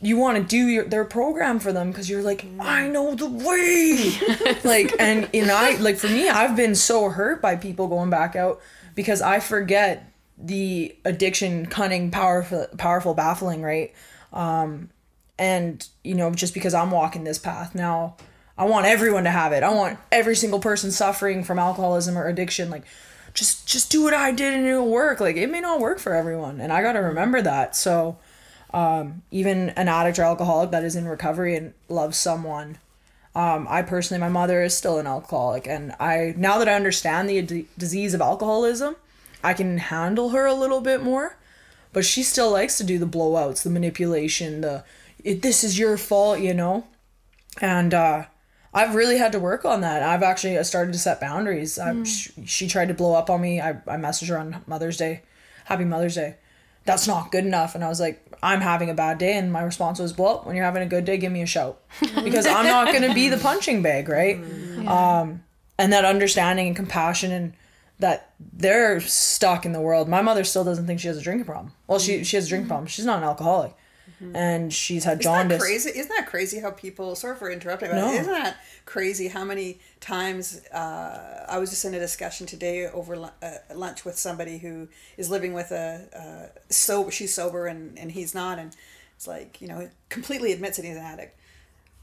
you 0.00 0.16
want 0.16 0.38
to 0.38 0.44
do 0.44 0.66
your 0.68 0.84
their 0.84 1.04
program 1.04 1.58
for 1.58 1.72
them 1.72 1.90
because 1.90 2.08
you're 2.08 2.22
like 2.22 2.46
I 2.60 2.88
know 2.88 3.14
the 3.14 3.26
way. 3.26 4.12
Like 4.64 4.94
and 4.98 5.28
you 5.32 5.46
know 5.46 5.56
I 5.56 5.76
like 5.76 5.96
for 5.96 6.08
me 6.08 6.28
I've 6.28 6.56
been 6.56 6.74
so 6.74 7.10
hurt 7.10 7.42
by 7.42 7.56
people 7.56 7.88
going 7.88 8.10
back 8.10 8.36
out 8.36 8.60
because 8.94 9.20
I 9.20 9.40
forget 9.40 10.12
the 10.36 10.94
addiction 11.04 11.66
cunning 11.66 12.10
powerful 12.10 12.66
powerful 12.76 13.14
baffling 13.14 13.62
right? 13.62 13.92
Um 14.32 14.90
and 15.38 15.86
you 16.04 16.14
know 16.14 16.32
just 16.32 16.54
because 16.54 16.74
I'm 16.74 16.90
walking 16.90 17.24
this 17.24 17.38
path 17.38 17.74
now 17.74 18.16
I 18.58 18.64
want 18.64 18.86
everyone 18.86 19.24
to 19.24 19.30
have 19.30 19.52
it. 19.52 19.62
I 19.62 19.70
want 19.70 19.98
every 20.12 20.36
single 20.36 20.60
person 20.60 20.90
suffering 20.90 21.44
from 21.44 21.58
alcoholism 21.58 22.18
or 22.18 22.26
addiction 22.26 22.70
like 22.70 22.84
just 23.34 23.66
just 23.68 23.90
do 23.90 24.02
what 24.02 24.14
I 24.14 24.32
did 24.32 24.52
and 24.52 24.66
it'll 24.66 24.90
work. 24.90 25.20
Like 25.20 25.36
it 25.36 25.50
may 25.50 25.60
not 25.60 25.80
work 25.80 25.98
for 26.00 26.14
everyone 26.14 26.60
and 26.60 26.72
I 26.72 26.82
got 26.82 26.92
to 26.92 26.98
remember 26.98 27.40
that. 27.40 27.76
So 27.76 28.18
um, 28.74 29.22
even 29.30 29.70
an 29.70 29.88
addict 29.88 30.18
or 30.18 30.24
alcoholic 30.24 30.72
that 30.72 30.84
is 30.84 30.96
in 30.96 31.06
recovery 31.06 31.56
and 31.56 31.72
loves 31.88 32.18
someone 32.18 32.78
um, 33.38 33.68
I 33.70 33.82
personally, 33.82 34.20
my 34.20 34.28
mother 34.28 34.64
is 34.64 34.76
still 34.76 34.98
an 34.98 35.06
alcoholic, 35.06 35.68
and 35.68 35.94
I 36.00 36.34
now 36.36 36.58
that 36.58 36.68
I 36.68 36.74
understand 36.74 37.28
the 37.28 37.66
disease 37.78 38.12
of 38.12 38.20
alcoholism, 38.20 38.96
I 39.44 39.54
can 39.54 39.78
handle 39.78 40.30
her 40.30 40.44
a 40.44 40.54
little 40.54 40.80
bit 40.80 41.04
more. 41.04 41.36
But 41.92 42.04
she 42.04 42.24
still 42.24 42.50
likes 42.50 42.76
to 42.78 42.84
do 42.84 42.98
the 42.98 43.06
blowouts, 43.06 43.62
the 43.62 43.70
manipulation, 43.70 44.60
the 44.60 44.82
it, 45.22 45.42
this 45.42 45.62
is 45.62 45.78
your 45.78 45.96
fault, 45.96 46.40
you 46.40 46.52
know. 46.52 46.88
And 47.60 47.94
uh, 47.94 48.24
I've 48.78 48.94
really 48.94 49.18
had 49.18 49.32
to 49.32 49.40
work 49.40 49.64
on 49.64 49.80
that. 49.80 50.04
I've 50.04 50.22
actually 50.22 50.62
started 50.62 50.92
to 50.92 50.98
set 51.00 51.20
boundaries. 51.20 51.78
Mm. 51.78 52.06
She, 52.06 52.46
she, 52.46 52.68
tried 52.68 52.88
to 52.88 52.94
blow 52.94 53.14
up 53.14 53.28
on 53.28 53.40
me. 53.40 53.60
I, 53.60 53.70
I 53.70 53.96
messaged 53.96 54.28
her 54.28 54.38
on 54.38 54.62
Mother's 54.68 54.96
Day. 54.96 55.22
Happy 55.64 55.84
Mother's 55.84 56.14
Day. 56.14 56.36
That's 56.84 57.08
not 57.08 57.32
good 57.32 57.44
enough. 57.44 57.74
And 57.74 57.82
I 57.82 57.88
was 57.88 57.98
like, 57.98 58.24
I'm 58.40 58.60
having 58.60 58.88
a 58.88 58.94
bad 58.94 59.18
day. 59.18 59.36
And 59.36 59.52
my 59.52 59.62
response 59.62 59.98
was, 59.98 60.16
well, 60.16 60.42
when 60.44 60.54
you're 60.54 60.64
having 60.64 60.84
a 60.84 60.86
good 60.86 61.04
day, 61.04 61.16
give 61.16 61.32
me 61.32 61.42
a 61.42 61.46
shout. 61.46 61.80
because 62.22 62.46
I'm 62.46 62.66
not 62.66 62.86
going 62.86 63.02
to 63.02 63.14
be 63.14 63.28
the 63.28 63.36
punching 63.36 63.82
bag, 63.82 64.08
right? 64.08 64.40
Mm. 64.40 64.84
Yeah. 64.84 65.20
Um, 65.20 65.42
and 65.76 65.92
that 65.92 66.04
understanding 66.04 66.68
and 66.68 66.76
compassion 66.76 67.32
and 67.32 67.54
that 67.98 68.32
they're 68.38 69.00
stuck 69.00 69.66
in 69.66 69.72
the 69.72 69.80
world. 69.80 70.08
My 70.08 70.22
mother 70.22 70.44
still 70.44 70.62
doesn't 70.62 70.86
think 70.86 71.00
she 71.00 71.08
has 71.08 71.16
a 71.16 71.20
drinking 71.20 71.46
problem. 71.46 71.72
Well, 71.88 71.98
she, 71.98 72.22
she 72.22 72.36
has 72.36 72.46
a 72.46 72.48
drinking 72.48 72.66
mm. 72.66 72.68
problem. 72.68 72.86
She's 72.86 73.04
not 73.04 73.18
an 73.18 73.24
alcoholic. 73.24 73.74
Mm-hmm. 74.22 74.36
And 74.36 74.72
she's 74.72 75.04
had 75.04 75.20
jaundice. 75.20 75.56
Isn't 75.56 75.58
that 75.58 75.64
crazy? 75.64 75.98
Isn't 75.98 76.16
that 76.16 76.26
crazy 76.26 76.60
how 76.60 76.70
people? 76.70 77.14
Sorry 77.14 77.36
for 77.36 77.50
interrupting, 77.50 77.90
but 77.90 77.96
no. 77.96 78.12
isn't 78.12 78.32
that 78.32 78.56
crazy 78.88 79.28
how 79.28 79.44
many 79.44 79.78
times 80.00 80.62
uh, 80.72 81.44
I 81.46 81.58
was 81.58 81.68
just 81.68 81.84
in 81.84 81.92
a 81.92 81.98
discussion 81.98 82.46
today 82.46 82.86
over 82.86 83.30
uh, 83.42 83.50
lunch 83.74 84.06
with 84.06 84.16
somebody 84.18 84.56
who 84.56 84.88
is 85.18 85.28
living 85.28 85.52
with 85.52 85.70
a 85.70 86.08
uh, 86.16 86.58
sober. 86.70 87.10
She's 87.10 87.34
sober 87.34 87.66
and 87.66 87.98
and 87.98 88.10
he's 88.10 88.34
not, 88.34 88.58
and 88.58 88.74
It's 89.14 89.26
like, 89.26 89.60
you 89.60 89.68
know, 89.68 89.90
completely 90.08 90.52
admits 90.52 90.78
that 90.78 90.86
he's 90.86 90.96
an 90.96 91.02
addict. 91.02 91.38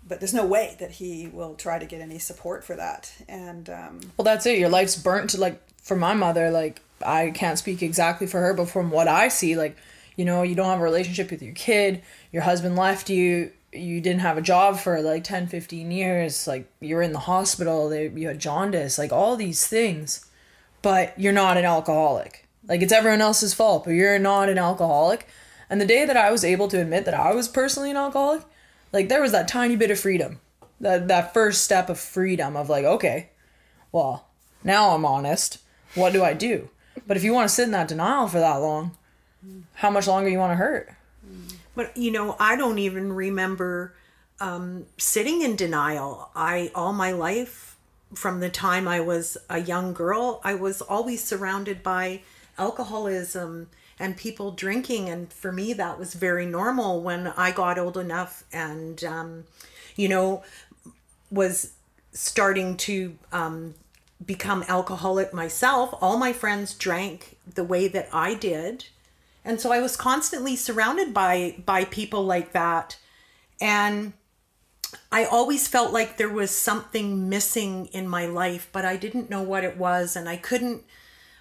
But 0.07 0.19
there's 0.19 0.33
no 0.33 0.45
way 0.45 0.75
that 0.79 0.91
he 0.91 1.27
will 1.27 1.55
try 1.55 1.79
to 1.79 1.85
get 1.87 2.01
any 2.01 2.19
support 2.19 2.63
for 2.63 2.75
that. 2.75 3.11
And 3.27 3.67
um, 3.69 4.01
Well, 4.15 4.25
that's 4.25 4.45
it. 4.45 4.59
Your 4.59 4.69
life's 4.69 4.95
burnt 4.95 5.31
to 5.31 5.39
like 5.39 5.59
for 5.81 5.97
my 5.97 6.13
mother, 6.13 6.51
like 6.51 6.81
I 7.03 7.31
can't 7.31 7.57
speak 7.57 7.81
exactly 7.81 8.27
for 8.27 8.39
her, 8.41 8.53
but 8.53 8.69
from 8.69 8.91
what 8.91 9.07
I 9.07 9.29
see, 9.29 9.55
like, 9.55 9.75
you 10.15 10.25
know, 10.25 10.43
you 10.43 10.53
don't 10.53 10.69
have 10.69 10.79
a 10.79 10.83
relationship 10.83 11.31
with 11.31 11.41
your 11.41 11.55
kid, 11.55 12.03
your 12.31 12.43
husband 12.43 12.75
left 12.75 13.09
you, 13.09 13.51
you 13.75 14.01
didn't 14.01 14.21
have 14.21 14.37
a 14.37 14.41
job 14.41 14.79
for 14.79 15.01
like 15.01 15.23
10, 15.23 15.47
15 15.47 15.91
years, 15.91 16.47
like 16.47 16.71
you're 16.79 17.01
in 17.01 17.13
the 17.13 17.19
hospital, 17.19 17.89
they, 17.89 18.09
you 18.09 18.27
had 18.27 18.39
jaundice, 18.39 18.97
like 18.97 19.11
all 19.11 19.35
these 19.35 19.67
things. 19.67 20.25
But 20.81 21.19
you're 21.19 21.33
not 21.33 21.57
an 21.57 21.65
alcoholic. 21.65 22.47
Like 22.67 22.81
it's 22.81 22.93
everyone 22.93 23.21
else's 23.21 23.53
fault, 23.53 23.85
but 23.85 23.91
you're 23.91 24.19
not 24.19 24.49
an 24.49 24.57
alcoholic. 24.57 25.27
And 25.69 25.81
the 25.81 25.85
day 25.85 26.05
that 26.05 26.17
I 26.17 26.31
was 26.31 26.43
able 26.43 26.67
to 26.69 26.81
admit 26.81 27.05
that 27.05 27.13
I 27.13 27.33
was 27.33 27.47
personally 27.47 27.91
an 27.91 27.97
alcoholic, 27.97 28.43
like 28.93 29.09
there 29.09 29.21
was 29.21 29.31
that 29.31 29.47
tiny 29.47 29.75
bit 29.75 29.91
of 29.91 29.99
freedom. 29.99 30.39
That 30.79 31.07
that 31.07 31.33
first 31.33 31.63
step 31.63 31.89
of 31.89 31.99
freedom 31.99 32.55
of 32.55 32.69
like, 32.69 32.85
okay, 32.85 33.29
well, 33.91 34.27
now 34.63 34.91
I'm 34.91 35.05
honest. 35.05 35.59
What 35.95 36.13
do 36.13 36.23
I 36.23 36.33
do? 36.33 36.69
But 37.07 37.17
if 37.17 37.23
you 37.23 37.33
want 37.33 37.47
to 37.47 37.53
sit 37.53 37.63
in 37.63 37.71
that 37.71 37.87
denial 37.87 38.27
for 38.27 38.39
that 38.39 38.55
long, 38.55 38.97
how 39.75 39.89
much 39.89 40.07
longer 40.07 40.29
you 40.29 40.39
want 40.39 40.51
to 40.51 40.57
hurt? 40.57 40.94
But 41.75 41.95
you 41.95 42.11
know, 42.11 42.35
I 42.39 42.55
don't 42.55 42.79
even 42.79 43.13
remember 43.13 43.93
um, 44.39 44.85
sitting 44.97 45.41
in 45.41 45.55
denial. 45.55 46.29
I 46.35 46.71
all 46.73 46.93
my 46.93 47.11
life, 47.11 47.77
from 48.13 48.39
the 48.39 48.49
time 48.49 48.87
I 48.87 48.99
was 49.01 49.37
a 49.49 49.59
young 49.59 49.93
girl, 49.93 50.41
I 50.43 50.55
was 50.55 50.81
always 50.81 51.23
surrounded 51.23 51.83
by 51.83 52.21
alcoholism 52.57 53.69
and 53.99 54.17
people 54.17 54.51
drinking, 54.51 55.09
and 55.09 55.31
for 55.31 55.51
me, 55.51 55.73
that 55.73 55.97
was 55.97 56.13
very 56.13 56.45
normal. 56.45 57.01
When 57.01 57.27
I 57.27 57.51
got 57.51 57.79
old 57.79 57.97
enough, 57.97 58.43
and 58.51 59.03
um, 59.03 59.43
you 59.95 60.09
know, 60.09 60.43
was 61.31 61.73
starting 62.11 62.77
to 62.77 63.17
um, 63.31 63.75
become 64.25 64.63
alcoholic 64.67 65.33
myself, 65.33 65.93
all 66.01 66.17
my 66.17 66.33
friends 66.33 66.73
drank 66.73 67.37
the 67.53 67.63
way 67.63 67.87
that 67.87 68.09
I 68.11 68.33
did. 68.33 68.85
And 69.45 69.61
so 69.61 69.71
I 69.71 69.79
was 69.79 69.95
constantly 69.95 70.55
surrounded 70.55 71.13
by 71.13 71.55
by 71.65 71.85
people 71.85 72.25
like 72.25 72.51
that. 72.51 72.97
And 73.61 74.13
I 75.11 75.25
always 75.25 75.67
felt 75.67 75.93
like 75.93 76.17
there 76.17 76.29
was 76.29 76.51
something 76.51 77.29
missing 77.29 77.85
in 77.87 78.07
my 78.07 78.25
life, 78.25 78.69
but 78.71 78.85
I 78.85 78.97
didn't 78.97 79.29
know 79.29 79.43
what 79.43 79.63
it 79.63 79.77
was 79.77 80.15
and 80.15 80.27
I 80.27 80.37
couldn't 80.37 80.83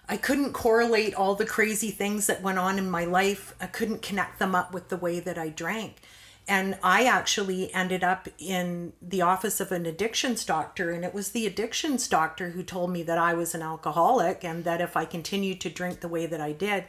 I 0.07 0.19
couldn't 0.19 0.53
correlate 0.53 1.15
all 1.15 1.35
the 1.35 1.47
crazy 1.47 1.91
things 1.91 2.27
that 2.27 2.43
went 2.43 2.59
on 2.59 2.79
in 2.79 2.91
my 2.91 3.07
life. 3.07 3.55
I 3.59 3.67
couldn't 3.67 4.03
connect 4.03 4.39
them 4.39 4.55
up 4.55 4.75
with 4.75 4.91
the 4.91 4.99
way 4.99 5.19
that 5.21 5.39
I 5.39 5.49
drank. 5.49 6.03
And 6.47 6.79
I 6.83 7.07
actually 7.07 7.73
ended 7.73 8.05
up 8.05 8.29
in 8.39 8.93
the 9.01 9.23
office 9.23 9.61
of 9.61 9.73
an 9.73 9.87
addictions 9.87 10.45
doctor. 10.45 10.91
And 10.91 11.07
it 11.07 11.15
was 11.15 11.31
the 11.31 11.47
addictions 11.47 12.07
doctor 12.07 12.51
who 12.51 12.63
told 12.63 12.91
me 12.91 13.03
that 13.05 13.17
I 13.17 13.33
was 13.33 13.55
an 13.55 13.63
alcoholic 13.63 14.45
and 14.45 14.65
that 14.65 14.83
if 14.83 14.95
I 14.95 15.07
continued 15.07 15.59
to 15.63 15.71
drink 15.71 16.01
the 16.01 16.09
way 16.09 16.27
that 16.27 16.43
I 16.43 16.53
did, 16.53 16.85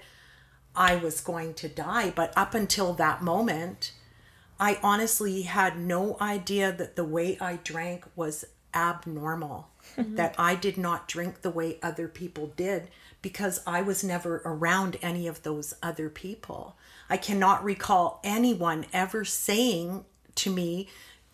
I 0.75 0.95
was 0.95 1.21
going 1.21 1.53
to 1.55 1.67
die. 1.67 2.11
But 2.11 2.33
up 2.35 2.53
until 2.53 2.93
that 2.93 3.21
moment, 3.21 3.91
I 4.59 4.79
honestly 4.81 5.43
had 5.43 5.77
no 5.77 6.17
idea 6.21 6.71
that 6.71 6.95
the 6.95 7.03
way 7.03 7.37
I 7.39 7.57
drank 7.63 8.05
was 8.15 8.45
abnormal, 8.73 9.69
mm-hmm. 9.97 10.15
that 10.15 10.35
I 10.37 10.55
did 10.55 10.77
not 10.77 11.07
drink 11.07 11.41
the 11.41 11.49
way 11.49 11.79
other 11.81 12.07
people 12.07 12.53
did 12.55 12.89
because 13.21 13.61
I 13.65 13.81
was 13.81 14.03
never 14.03 14.41
around 14.45 14.97
any 15.01 15.27
of 15.27 15.43
those 15.43 15.73
other 15.81 16.09
people. 16.09 16.75
I 17.09 17.17
cannot 17.17 17.63
recall 17.63 18.19
anyone 18.23 18.85
ever 18.93 19.25
saying 19.25 20.05
to 20.35 20.51
me, 20.51 20.89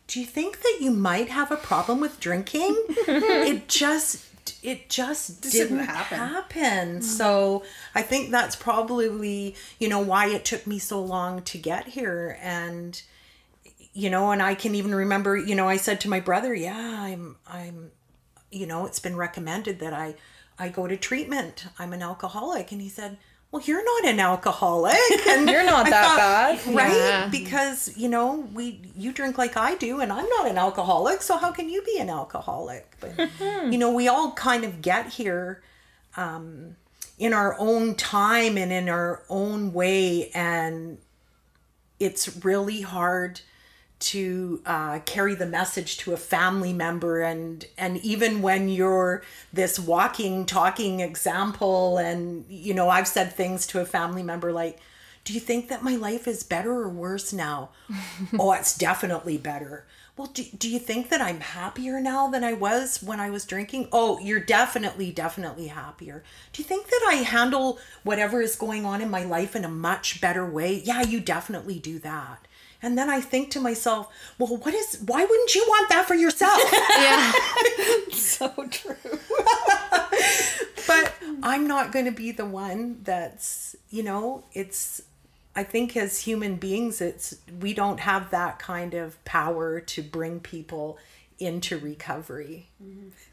Do 0.08 0.20
you 0.20 0.26
think 0.26 0.62
that 0.62 0.78
you 0.80 0.92
might 0.92 1.30
have 1.30 1.52
a 1.52 1.58
problem 1.58 2.00
with 2.00 2.20
drinking? 2.20 2.78
it 2.88 3.68
just 3.68 4.26
it 4.64 4.90
just 4.90 5.42
didn't 5.42 5.78
didn't, 5.78 5.86
happen. 5.86 6.18
happen. 6.18 7.00
Mm. 7.00 7.04
So 7.04 7.64
I 7.96 8.02
think 8.02 8.32
that's 8.32 8.56
probably, 8.56 9.56
you 9.80 9.90
know, 9.90 10.00
why 10.00 10.28
it 10.28 10.46
took 10.46 10.66
me 10.68 10.80
so 10.80 11.02
long 11.04 11.42
to 11.44 11.58
get 11.58 11.88
here. 11.88 12.38
And, 12.42 13.02
you 13.94 14.10
know, 14.10 14.32
and 14.32 14.42
I 14.42 14.56
can 14.56 14.76
even 14.76 14.94
remember, 14.96 15.38
you 15.38 15.56
know, 15.56 15.68
I 15.68 15.78
said 15.78 16.02
to 16.02 16.10
my 16.10 16.20
brother, 16.20 16.54
yeah, 16.54 17.02
I'm, 17.02 17.38
I'm, 17.48 17.92
you 18.52 18.66
know, 18.66 18.86
it's 18.86 19.00
been 19.00 19.16
recommended 19.16 19.80
that 19.80 19.94
I, 19.94 20.16
I 20.60 20.70
go 20.70 20.88
to 20.88 20.98
treatment. 20.98 21.66
I'm 21.80 21.94
an 21.94 22.02
alcoholic. 22.02 22.72
And 22.72 22.82
he 22.82 22.90
said, 22.90 23.18
well, 23.52 23.62
you're 23.66 23.84
not 23.84 24.12
an 24.14 24.20
alcoholic. 24.20 24.96
And 25.28 25.50
You're 25.50 25.66
not 25.66 25.88
I 25.88 25.90
that 25.90 26.18
bad. 26.66 26.76
Right? 26.76 26.96
Yeah. 26.96 27.28
Because, 27.28 27.96
you 27.98 28.10
know, 28.10 28.48
we 28.54 28.80
you 28.96 29.12
drink 29.12 29.38
like 29.38 29.58
I 29.58 29.76
do 29.76 30.00
and 30.00 30.12
I'm 30.12 30.28
not 30.30 30.48
an 30.48 30.58
alcoholic, 30.58 31.22
so 31.22 31.38
how 31.38 31.52
can 31.52 31.70
you 31.70 31.82
be 31.84 31.98
an 32.00 32.10
alcoholic? 32.10 32.96
But 33.00 33.30
you 33.40 33.78
know, 33.78 33.92
we 33.94 34.08
all 34.08 34.32
kind 34.34 34.64
of 34.64 34.82
get 34.82 35.08
here 35.08 35.62
um 36.18 36.76
in 37.18 37.34
our 37.34 37.56
own 37.60 37.96
time 37.96 38.58
and 38.58 38.72
in 38.72 38.90
our 38.90 39.22
own 39.30 39.72
way 39.74 40.30
and 40.34 40.98
it's 42.00 42.44
really 42.44 42.82
hard 42.82 43.42
to 44.02 44.62
uh, 44.66 45.00
carry 45.00 45.36
the 45.36 45.46
message 45.46 45.98
to 45.98 46.14
a 46.14 46.18
family 46.18 46.74
member. 46.74 47.22
And 47.22 47.66
and 47.78 47.98
even 47.98 48.42
when 48.42 48.70
you're 48.70 49.24
this 49.54 49.80
walking 49.80 50.46
talking 50.46 51.00
example 51.00 51.98
and 51.98 52.46
you 52.50 52.74
know 52.74 52.90
i've 52.90 53.08
said 53.08 53.34
things 53.34 53.68
to 53.68 53.80
a 53.80 53.86
family 53.86 54.24
member 54.24 54.52
like 54.52 54.80
do 55.24 55.34
you 55.34 55.40
think 55.40 55.68
that 55.70 55.84
my 55.84 55.96
life 55.96 56.28
is 56.28 56.42
better 56.42 56.72
or 56.72 56.90
worse 56.90 57.32
now? 57.32 57.70
Oh 58.40 58.54
it's 58.54 58.76
definitely 58.76 59.38
better. 59.38 59.86
Well 60.18 60.28
do, 60.28 60.44
do 60.58 60.70
you 60.70 60.80
think 60.80 61.10
that 61.10 61.22
i'm 61.22 61.40
happier 61.40 62.00
now 62.00 62.28
than 62.30 62.44
i 62.44 62.54
was 62.54 63.02
when 63.04 63.20
i 63.20 63.30
was 63.30 63.46
drinking? 63.46 63.88
Oh 63.92 64.20
you're 64.20 64.40
definitely 64.40 65.12
definitely 65.12 65.68
happier. 65.68 66.24
Do 66.54 66.62
you 66.62 66.68
think 66.68 66.88
that 66.88 67.06
i 67.08 67.16
handle 67.16 67.80
whatever 68.04 68.42
is 68.42 68.56
going 68.56 68.86
on 68.86 69.02
in 69.02 69.10
my 69.10 69.24
life 69.24 69.56
in 69.56 69.64
a 69.66 69.70
much 69.70 70.22
better 70.22 70.46
way? 70.46 70.82
Yeah 70.84 71.02
you 71.04 71.20
definitely 71.20 71.80
do 71.80 72.00
that 72.00 72.48
and 72.82 72.98
then 72.98 73.10
I 73.10 73.22
think 73.22 73.52
to 73.52 73.60
myself, 73.60 74.12
well, 74.38 74.58
what 74.58 74.74
is, 74.74 75.02
why 75.06 75.24
wouldn't 75.24 75.56
you 75.56 75.64
want 75.68 75.90
that 75.90 76.08
for 76.08 76.16
yourself? 76.16 76.62
Yeah. 77.02 77.32
so 78.12 78.50
true. 78.70 78.96
but 80.88 81.14
I'm 81.44 81.68
not 81.68 81.92
going 81.92 82.06
to 82.06 82.12
be 82.12 82.32
the 82.32 82.46
one 82.46 83.00
that's, 83.04 83.76
you 83.90 84.04
know, 84.04 84.44
it's, 84.54 85.02
I 85.56 85.64
think 85.64 85.98
as 85.98 86.22
human 86.22 86.56
beings, 86.56 87.02
it's, 87.02 87.38
we 87.60 87.74
don't 87.74 88.00
have 88.00 88.30
that 88.32 88.60
kind 88.60 88.94
of 88.94 89.24
power 89.26 89.80
to 89.80 90.02
bring 90.02 90.40
people 90.40 90.98
into 91.40 91.78
recovery. 91.78 92.68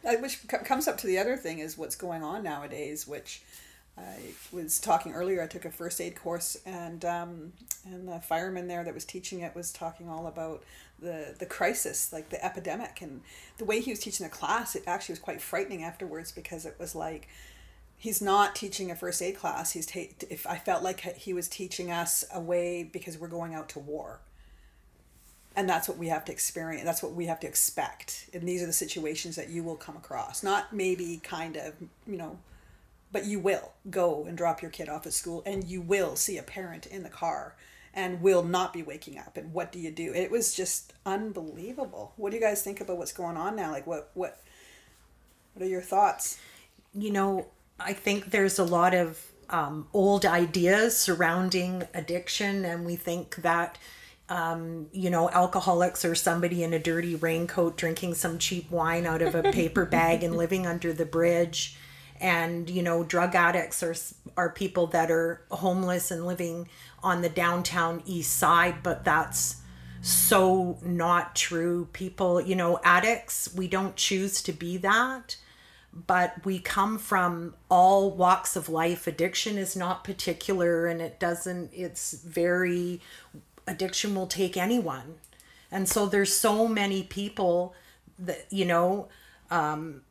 Uh, 0.04 0.14
which 0.14 0.46
comes 0.48 0.88
up 0.88 0.98
to 0.98 1.06
the 1.06 1.18
other 1.18 1.36
thing 1.36 1.58
is 1.58 1.76
what's 1.76 1.96
going 1.96 2.22
on 2.22 2.42
nowadays 2.42 3.06
which 3.06 3.42
i 3.98 4.16
was 4.52 4.78
talking 4.78 5.12
earlier 5.12 5.42
i 5.42 5.46
took 5.46 5.64
a 5.64 5.70
first 5.70 6.00
aid 6.00 6.14
course 6.16 6.56
and 6.64 7.04
um, 7.04 7.52
and 7.84 8.08
the 8.08 8.20
fireman 8.20 8.68
there 8.68 8.84
that 8.84 8.94
was 8.94 9.04
teaching 9.04 9.40
it 9.40 9.54
was 9.54 9.72
talking 9.72 10.08
all 10.08 10.26
about 10.26 10.62
the 11.00 11.34
the 11.38 11.46
crisis 11.46 12.12
like 12.12 12.28
the 12.30 12.44
epidemic 12.44 13.00
and 13.00 13.20
the 13.58 13.64
way 13.64 13.80
he 13.80 13.90
was 13.90 14.00
teaching 14.00 14.24
the 14.24 14.30
class 14.30 14.74
it 14.74 14.82
actually 14.86 15.12
was 15.12 15.20
quite 15.20 15.40
frightening 15.40 15.82
afterwards 15.82 16.32
because 16.32 16.66
it 16.66 16.76
was 16.78 16.94
like 16.94 17.28
he's 17.98 18.22
not 18.22 18.54
teaching 18.54 18.90
a 18.90 18.96
first 18.96 19.20
aid 19.20 19.36
class. 19.36 19.72
He's 19.72 19.84
ta- 19.84 20.14
if 20.30 20.46
i 20.46 20.56
felt 20.56 20.82
like 20.82 21.00
he 21.16 21.34
was 21.34 21.48
teaching 21.48 21.90
us 21.90 22.24
a 22.32 22.40
way 22.40 22.84
because 22.84 23.18
we're 23.18 23.28
going 23.28 23.54
out 23.54 23.68
to 23.70 23.80
war. 23.80 24.20
And 25.56 25.68
that's 25.68 25.88
what 25.88 25.98
we 25.98 26.06
have 26.06 26.24
to 26.26 26.32
experience 26.32 26.84
that's 26.84 27.02
what 27.02 27.12
we 27.12 27.26
have 27.26 27.40
to 27.40 27.46
expect. 27.46 28.30
And 28.32 28.48
these 28.48 28.62
are 28.62 28.66
the 28.66 28.72
situations 28.72 29.36
that 29.36 29.50
you 29.50 29.64
will 29.64 29.76
come 29.76 29.96
across. 29.96 30.42
Not 30.42 30.72
maybe 30.72 31.20
kind 31.22 31.56
of 31.56 31.74
you 32.06 32.16
know 32.16 32.38
but 33.12 33.24
you 33.24 33.38
will 33.38 33.72
go 33.90 34.24
and 34.24 34.36
drop 34.36 34.62
your 34.62 34.70
kid 34.70 34.88
off 34.88 35.06
at 35.06 35.12
school 35.12 35.42
and 35.46 35.64
you 35.64 35.80
will 35.80 36.16
see 36.16 36.38
a 36.38 36.42
parent 36.42 36.86
in 36.86 37.02
the 37.02 37.08
car 37.08 37.56
and 37.94 38.20
will 38.20 38.42
not 38.42 38.72
be 38.72 38.82
waking 38.82 39.18
up. 39.18 39.36
And 39.36 39.52
what 39.52 39.72
do 39.72 39.78
you 39.78 39.90
do? 39.90 40.12
It 40.14 40.30
was 40.30 40.54
just 40.54 40.92
unbelievable. 41.06 42.12
What 42.16 42.30
do 42.30 42.36
you 42.36 42.42
guys 42.42 42.62
think 42.62 42.80
about 42.80 42.98
what's 42.98 43.12
going 43.12 43.36
on 43.36 43.56
now? 43.56 43.70
Like 43.70 43.86
what 43.86 44.10
what 44.14 44.40
what 45.54 45.64
are 45.64 45.68
your 45.68 45.82
thoughts? 45.82 46.38
You 46.94 47.10
know, 47.10 47.46
I 47.80 47.92
think 47.92 48.30
there's 48.30 48.58
a 48.58 48.64
lot 48.64 48.94
of 48.94 49.20
um, 49.50 49.88
old 49.92 50.24
ideas 50.24 50.96
surrounding 50.96 51.84
addiction, 51.94 52.64
and 52.64 52.84
we 52.84 52.96
think 52.96 53.36
that, 53.36 53.78
um, 54.28 54.86
you 54.92 55.10
know, 55.10 55.30
alcoholics 55.30 56.04
are 56.04 56.14
somebody 56.14 56.62
in 56.62 56.72
a 56.72 56.78
dirty 56.78 57.16
raincoat 57.16 57.76
drinking 57.76 58.14
some 58.14 58.38
cheap 58.38 58.70
wine 58.70 59.06
out 59.06 59.22
of 59.22 59.34
a 59.34 59.42
paper 59.52 59.84
bag 59.84 60.22
and 60.22 60.36
living 60.36 60.66
under 60.66 60.92
the 60.92 61.06
bridge. 61.06 61.76
And, 62.20 62.68
you 62.68 62.82
know, 62.82 63.04
drug 63.04 63.34
addicts 63.34 63.82
are, 63.82 63.94
are 64.36 64.50
people 64.50 64.88
that 64.88 65.10
are 65.10 65.42
homeless 65.50 66.10
and 66.10 66.26
living 66.26 66.68
on 67.02 67.22
the 67.22 67.28
downtown 67.28 68.02
east 68.06 68.36
side, 68.36 68.82
but 68.82 69.04
that's 69.04 69.56
so 70.02 70.78
not 70.82 71.36
true. 71.36 71.88
People, 71.92 72.40
you 72.40 72.56
know, 72.56 72.80
addicts, 72.82 73.54
we 73.54 73.68
don't 73.68 73.96
choose 73.96 74.42
to 74.42 74.52
be 74.52 74.76
that 74.78 75.36
but 76.06 76.44
we 76.44 76.58
come 76.58 76.98
from 76.98 77.54
all 77.68 78.10
walks 78.10 78.56
of 78.56 78.68
life. 78.68 79.06
Addiction 79.06 79.56
is 79.56 79.74
not 79.74 80.04
particular 80.04 80.86
and 80.86 81.00
it 81.00 81.18
doesn't, 81.18 81.70
it's 81.72 82.12
very 82.12 83.00
addiction 83.66 84.14
will 84.14 84.26
take 84.26 84.56
anyone. 84.56 85.16
And 85.70 85.88
so 85.88 86.06
there's 86.06 86.32
so 86.32 86.66
many 86.66 87.02
people 87.02 87.74
that, 88.18 88.46
you 88.50 88.64
know, 88.64 89.08
um, 89.50 90.02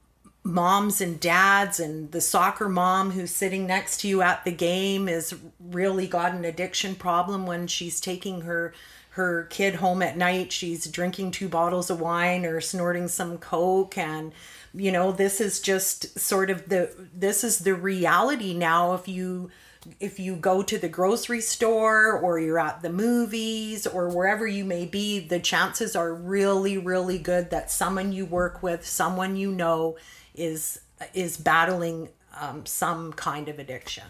moms 0.48 1.02
and 1.02 1.20
dads 1.20 1.80
and 1.80 2.12
the 2.14 2.22
soccer 2.22 2.70
mom 2.70 3.12
who's 3.12 3.32
sitting 3.32 3.68
next 3.68 4.00
to 4.00 4.08
you 4.08 4.22
at 4.22 4.46
the 4.46 4.52
game 4.52 5.10
is 5.10 5.36
really 5.60 6.08
got 6.08 6.34
an 6.34 6.46
addiction 6.46 6.96
problem 6.96 7.46
when 7.46 7.68
she's 7.68 8.00
taking 8.00 8.42
her 8.42 8.74
her 9.10 9.46
kid 9.50 9.76
home 9.76 10.04
at 10.04 10.16
night. 10.16 10.52
She's 10.52 10.86
drinking 10.86 11.32
two 11.32 11.50
bottles 11.50 11.90
of 11.90 12.00
wine 12.00 12.46
or 12.46 12.62
snorting 12.62 13.08
some 13.08 13.40
coke. 13.40 13.98
And 13.98 14.32
you 14.74 14.92
know 14.92 15.12
this 15.12 15.42
is 15.42 15.60
just 15.60 16.18
sort 16.18 16.50
of 16.50 16.70
the 16.70 16.92
this 17.14 17.44
is 17.44 17.60
the 17.60 17.74
reality 17.74 18.54
now. 18.54 18.94
If 18.94 19.08
you 19.08 19.52
if 20.00 20.20
you 20.20 20.36
go 20.36 20.62
to 20.64 20.78
the 20.78 20.88
grocery 20.88 21.42
store 21.42 22.12
or 22.12 22.40
you're 22.40 22.60
at 22.60 22.82
the 22.82 22.90
movies 22.90 23.88
or 23.88 24.10
wherever 24.10 24.46
you 24.46 24.64
may 24.66 24.86
be 24.86 25.20
the 25.20 25.40
chances 25.40 25.96
are 25.96 26.14
really 26.14 26.78
really 26.78 27.18
good 27.18 27.50
that 27.52 27.72
someone 27.72 28.12
you 28.12 28.26
work 28.26 28.62
with 28.62 28.86
someone 28.86 29.38
you 29.38 29.50
know 29.50 29.96
is 30.38 30.80
is 31.14 31.38
battling 31.38 32.10
um, 32.40 32.66
some 32.66 33.14
kind 33.14 33.50
of 33.50 33.60
addiction 33.60 34.04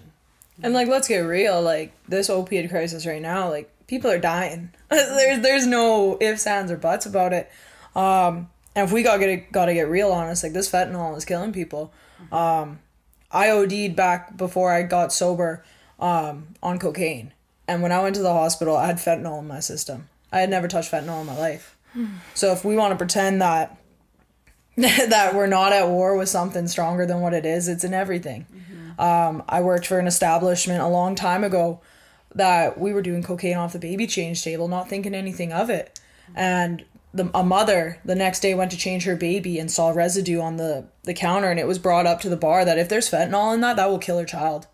And 0.61 0.73
like, 0.73 0.87
let's 0.87 1.07
get 1.07 1.19
real. 1.19 1.61
Like 1.61 1.93
this 2.07 2.29
opiate 2.29 2.69
crisis 2.69 3.05
right 3.05 3.21
now, 3.21 3.49
like 3.49 3.71
people 3.87 4.09
are 4.11 4.19
dying. 4.19 4.71
there's 4.89 5.41
there's 5.41 5.67
no 5.67 6.17
ifs, 6.19 6.47
ands, 6.47 6.71
or 6.71 6.77
buts 6.77 7.05
about 7.05 7.33
it. 7.33 7.49
Um, 7.95 8.49
and 8.75 8.85
if 8.85 8.91
we 8.91 9.03
got 9.03 9.19
get 9.19 9.51
got 9.51 9.65
to 9.65 9.73
get 9.73 9.89
real 9.89 10.11
honest, 10.11 10.43
like 10.43 10.53
this 10.53 10.69
fentanyl 10.69 11.15
is 11.17 11.25
killing 11.25 11.53
people. 11.53 11.91
Um, 12.31 12.79
I 13.31 13.49
OD'd 13.51 13.95
back 13.95 14.37
before 14.37 14.71
I 14.71 14.83
got 14.83 15.13
sober 15.13 15.63
um, 15.99 16.55
on 16.63 16.79
cocaine, 16.79 17.33
and 17.67 17.81
when 17.81 17.91
I 17.91 18.01
went 18.01 18.15
to 18.15 18.21
the 18.21 18.33
hospital, 18.33 18.75
I 18.75 18.87
had 18.87 18.97
fentanyl 18.97 19.39
in 19.39 19.47
my 19.47 19.59
system. 19.59 20.09
I 20.31 20.39
had 20.39 20.49
never 20.49 20.67
touched 20.67 20.91
fentanyl 20.91 21.21
in 21.21 21.27
my 21.27 21.37
life. 21.37 21.75
So 22.35 22.51
if 22.51 22.63
we 22.63 22.75
want 22.75 22.91
to 22.91 22.95
pretend 22.97 23.41
that 23.41 23.76
that 25.09 25.33
we're 25.33 25.47
not 25.47 25.73
at 25.73 25.89
war 25.89 26.15
with 26.15 26.29
something 26.29 26.67
stronger 26.67 27.05
than 27.05 27.19
what 27.19 27.33
it 27.33 27.45
is, 27.45 27.67
it's 27.67 27.83
in 27.83 27.95
everything. 27.95 28.45
Um, 28.99 29.43
I 29.49 29.61
worked 29.61 29.87
for 29.87 29.97
an 29.99 30.05
establishment 30.05 30.81
a 30.81 30.87
long 30.87 31.15
time 31.15 31.43
ago 31.43 31.81
that 32.35 32.79
we 32.79 32.93
were 32.93 33.01
doing 33.01 33.23
cocaine 33.23 33.57
off 33.57 33.73
the 33.73 33.79
baby 33.79 34.05
change 34.05 34.43
table, 34.43 34.67
not 34.67 34.87
thinking 34.87 35.15
anything 35.15 35.51
of 35.51 35.71
it. 35.71 35.99
And 36.35 36.85
the, 37.11 37.29
a 37.33 37.43
mother 37.43 37.99
the 38.05 38.13
next 38.13 38.41
day 38.41 38.53
went 38.53 38.69
to 38.69 38.77
change 38.77 39.05
her 39.05 39.15
baby 39.15 39.57
and 39.57 39.71
saw 39.71 39.89
residue 39.89 40.39
on 40.41 40.57
the, 40.57 40.85
the 41.03 41.13
counter, 41.13 41.49
and 41.49 41.59
it 41.59 41.67
was 41.67 41.79
brought 41.79 42.05
up 42.05 42.21
to 42.21 42.29
the 42.29 42.37
bar 42.37 42.63
that 42.63 42.77
if 42.77 42.87
there's 42.87 43.09
fentanyl 43.09 43.55
in 43.55 43.61
that, 43.61 43.77
that 43.77 43.89
will 43.89 43.97
kill 43.97 44.19
her 44.19 44.25
child. 44.25 44.67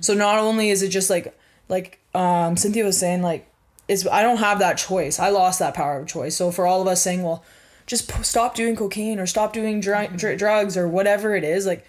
So 0.00 0.12
not 0.12 0.38
only 0.38 0.68
is 0.70 0.82
it 0.82 0.90
just 0.90 1.10
like 1.10 1.36
like 1.68 2.00
um, 2.14 2.56
Cynthia 2.56 2.84
was 2.84 2.98
saying, 2.98 3.22
like 3.22 3.50
is 3.88 4.06
I 4.06 4.22
don't 4.22 4.38
have 4.38 4.58
that 4.58 4.76
choice. 4.76 5.18
I 5.18 5.30
lost 5.30 5.58
that 5.58 5.74
power 5.74 6.00
of 6.00 6.06
choice. 6.06 6.36
So 6.36 6.50
for 6.50 6.66
all 6.66 6.82
of 6.82 6.86
us 6.86 7.02
saying, 7.02 7.22
well, 7.22 7.42
just 7.88 8.12
p- 8.12 8.22
stop 8.22 8.54
doing 8.54 8.76
cocaine 8.76 9.18
or 9.18 9.26
stop 9.26 9.52
doing 9.52 9.80
dr- 9.80 10.08
mm-hmm. 10.08 10.16
dr- 10.16 10.38
drugs 10.38 10.76
or 10.76 10.86
whatever 10.86 11.34
it 11.34 11.42
is, 11.42 11.66
like 11.66 11.84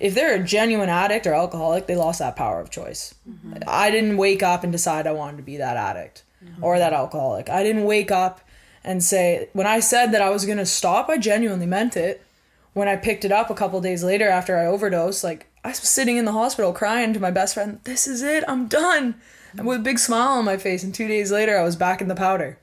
if 0.00 0.14
they're 0.14 0.34
a 0.34 0.42
genuine 0.42 0.88
addict 0.88 1.26
or 1.28 1.34
alcoholic, 1.34 1.86
they 1.86 1.94
lost 1.94 2.18
that 2.18 2.34
power 2.34 2.58
of 2.58 2.70
choice. 2.70 3.14
Mm-hmm. 3.28 3.62
I 3.68 3.90
didn't 3.90 4.16
wake 4.16 4.42
up 4.42 4.64
and 4.64 4.72
decide 4.72 5.06
I 5.06 5.12
wanted 5.12 5.36
to 5.36 5.42
be 5.44 5.58
that 5.58 5.76
addict 5.76 6.24
mm-hmm. 6.44 6.64
or 6.64 6.78
that 6.78 6.92
alcoholic. 6.92 7.48
I 7.48 7.62
didn't 7.62 7.84
wake 7.84 8.10
up 8.10 8.40
and 8.82 9.04
say 9.04 9.48
when 9.52 9.66
I 9.66 9.78
said 9.78 10.10
that 10.12 10.22
I 10.22 10.30
was 10.30 10.44
going 10.44 10.58
to 10.58 10.66
stop, 10.66 11.08
I 11.08 11.18
genuinely 11.18 11.66
meant 11.66 11.96
it. 11.96 12.24
When 12.72 12.88
I 12.88 12.96
picked 12.96 13.26
it 13.26 13.30
up 13.32 13.50
a 13.50 13.54
couple 13.54 13.78
days 13.82 14.02
later 14.02 14.28
after 14.28 14.56
I 14.56 14.64
overdosed, 14.64 15.22
like 15.22 15.46
I 15.62 15.68
was 15.68 15.78
sitting 15.78 16.16
in 16.16 16.24
the 16.24 16.32
hospital 16.32 16.72
crying 16.72 17.12
to 17.12 17.20
my 17.20 17.30
best 17.30 17.52
friend, 17.52 17.78
"This 17.84 18.06
is 18.06 18.22
it. 18.22 18.44
I'm 18.48 18.66
done." 18.66 19.16
And 19.56 19.66
with 19.66 19.80
a 19.80 19.82
big 19.82 19.98
smile 19.98 20.38
on 20.38 20.46
my 20.46 20.56
face 20.56 20.82
and 20.82 20.94
2 20.94 21.06
days 21.06 21.30
later 21.30 21.58
I 21.58 21.62
was 21.62 21.76
back 21.76 22.00
in 22.00 22.08
the 22.08 22.14
powder. 22.14 22.58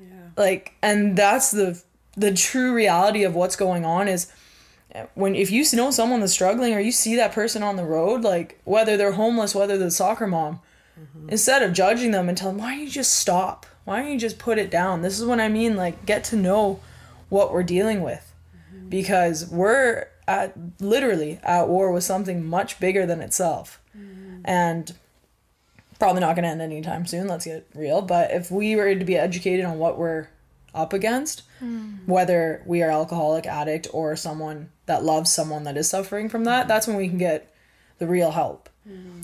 yeah. 0.00 0.30
Like 0.36 0.74
and 0.82 1.16
that's 1.16 1.52
the 1.52 1.80
the 2.16 2.32
true 2.32 2.72
reality 2.72 3.24
of 3.24 3.34
what's 3.34 3.56
going 3.56 3.84
on 3.84 4.08
is 4.08 4.32
when 5.14 5.34
if 5.34 5.50
you 5.50 5.64
know 5.74 5.90
someone 5.90 6.20
that's 6.20 6.32
struggling 6.32 6.72
or 6.74 6.80
you 6.80 6.92
see 6.92 7.16
that 7.16 7.32
person 7.32 7.62
on 7.62 7.76
the 7.76 7.84
road, 7.84 8.22
like 8.22 8.60
whether 8.64 8.96
they're 8.96 9.12
homeless, 9.12 9.54
whether 9.54 9.76
they're 9.76 9.90
soccer 9.90 10.26
mom, 10.26 10.60
mm-hmm. 10.98 11.28
instead 11.28 11.62
of 11.62 11.72
judging 11.72 12.12
them 12.12 12.28
and 12.28 12.38
telling 12.38 12.56
them, 12.56 12.64
why 12.64 12.74
don't 12.74 12.84
you 12.84 12.90
just 12.90 13.16
stop? 13.16 13.66
Why 13.84 14.00
don't 14.00 14.12
you 14.12 14.18
just 14.18 14.38
put 14.38 14.58
it 14.58 14.70
down? 14.70 15.02
This 15.02 15.18
is 15.18 15.26
what 15.26 15.40
I 15.40 15.48
mean, 15.48 15.76
like 15.76 16.06
get 16.06 16.24
to 16.24 16.36
know 16.36 16.80
what 17.28 17.52
we're 17.52 17.62
dealing 17.62 18.02
with. 18.02 18.32
Mm-hmm. 18.74 18.88
Because 18.88 19.48
we're 19.50 20.06
at 20.26 20.54
literally 20.80 21.38
at 21.42 21.68
war 21.68 21.92
with 21.92 22.04
something 22.04 22.44
much 22.44 22.80
bigger 22.80 23.06
than 23.06 23.20
itself. 23.20 23.80
Mm-hmm. 23.96 24.40
And 24.44 24.94
probably 25.98 26.20
not 26.20 26.36
gonna 26.36 26.48
end 26.48 26.62
anytime 26.62 27.06
soon, 27.06 27.28
let's 27.28 27.44
get 27.44 27.66
real. 27.74 28.02
But 28.02 28.30
if 28.30 28.50
we 28.50 28.76
were 28.76 28.94
to 28.94 29.04
be 29.04 29.16
educated 29.16 29.64
on 29.64 29.78
what 29.78 29.98
we're 29.98 30.28
up 30.76 30.92
against, 30.92 31.42
whether 32.06 32.62
we 32.66 32.82
are 32.82 32.90
alcoholic 32.90 33.46
addict 33.46 33.88
or 33.92 34.14
someone 34.16 34.70
that 34.86 35.02
loves 35.02 35.32
someone 35.32 35.64
that 35.64 35.76
is 35.76 35.88
suffering 35.88 36.28
from 36.28 36.44
that 36.44 36.68
that's 36.68 36.86
when 36.86 36.96
we 36.96 37.08
can 37.08 37.18
get 37.18 37.52
the 37.98 38.06
real 38.06 38.30
help. 38.30 38.68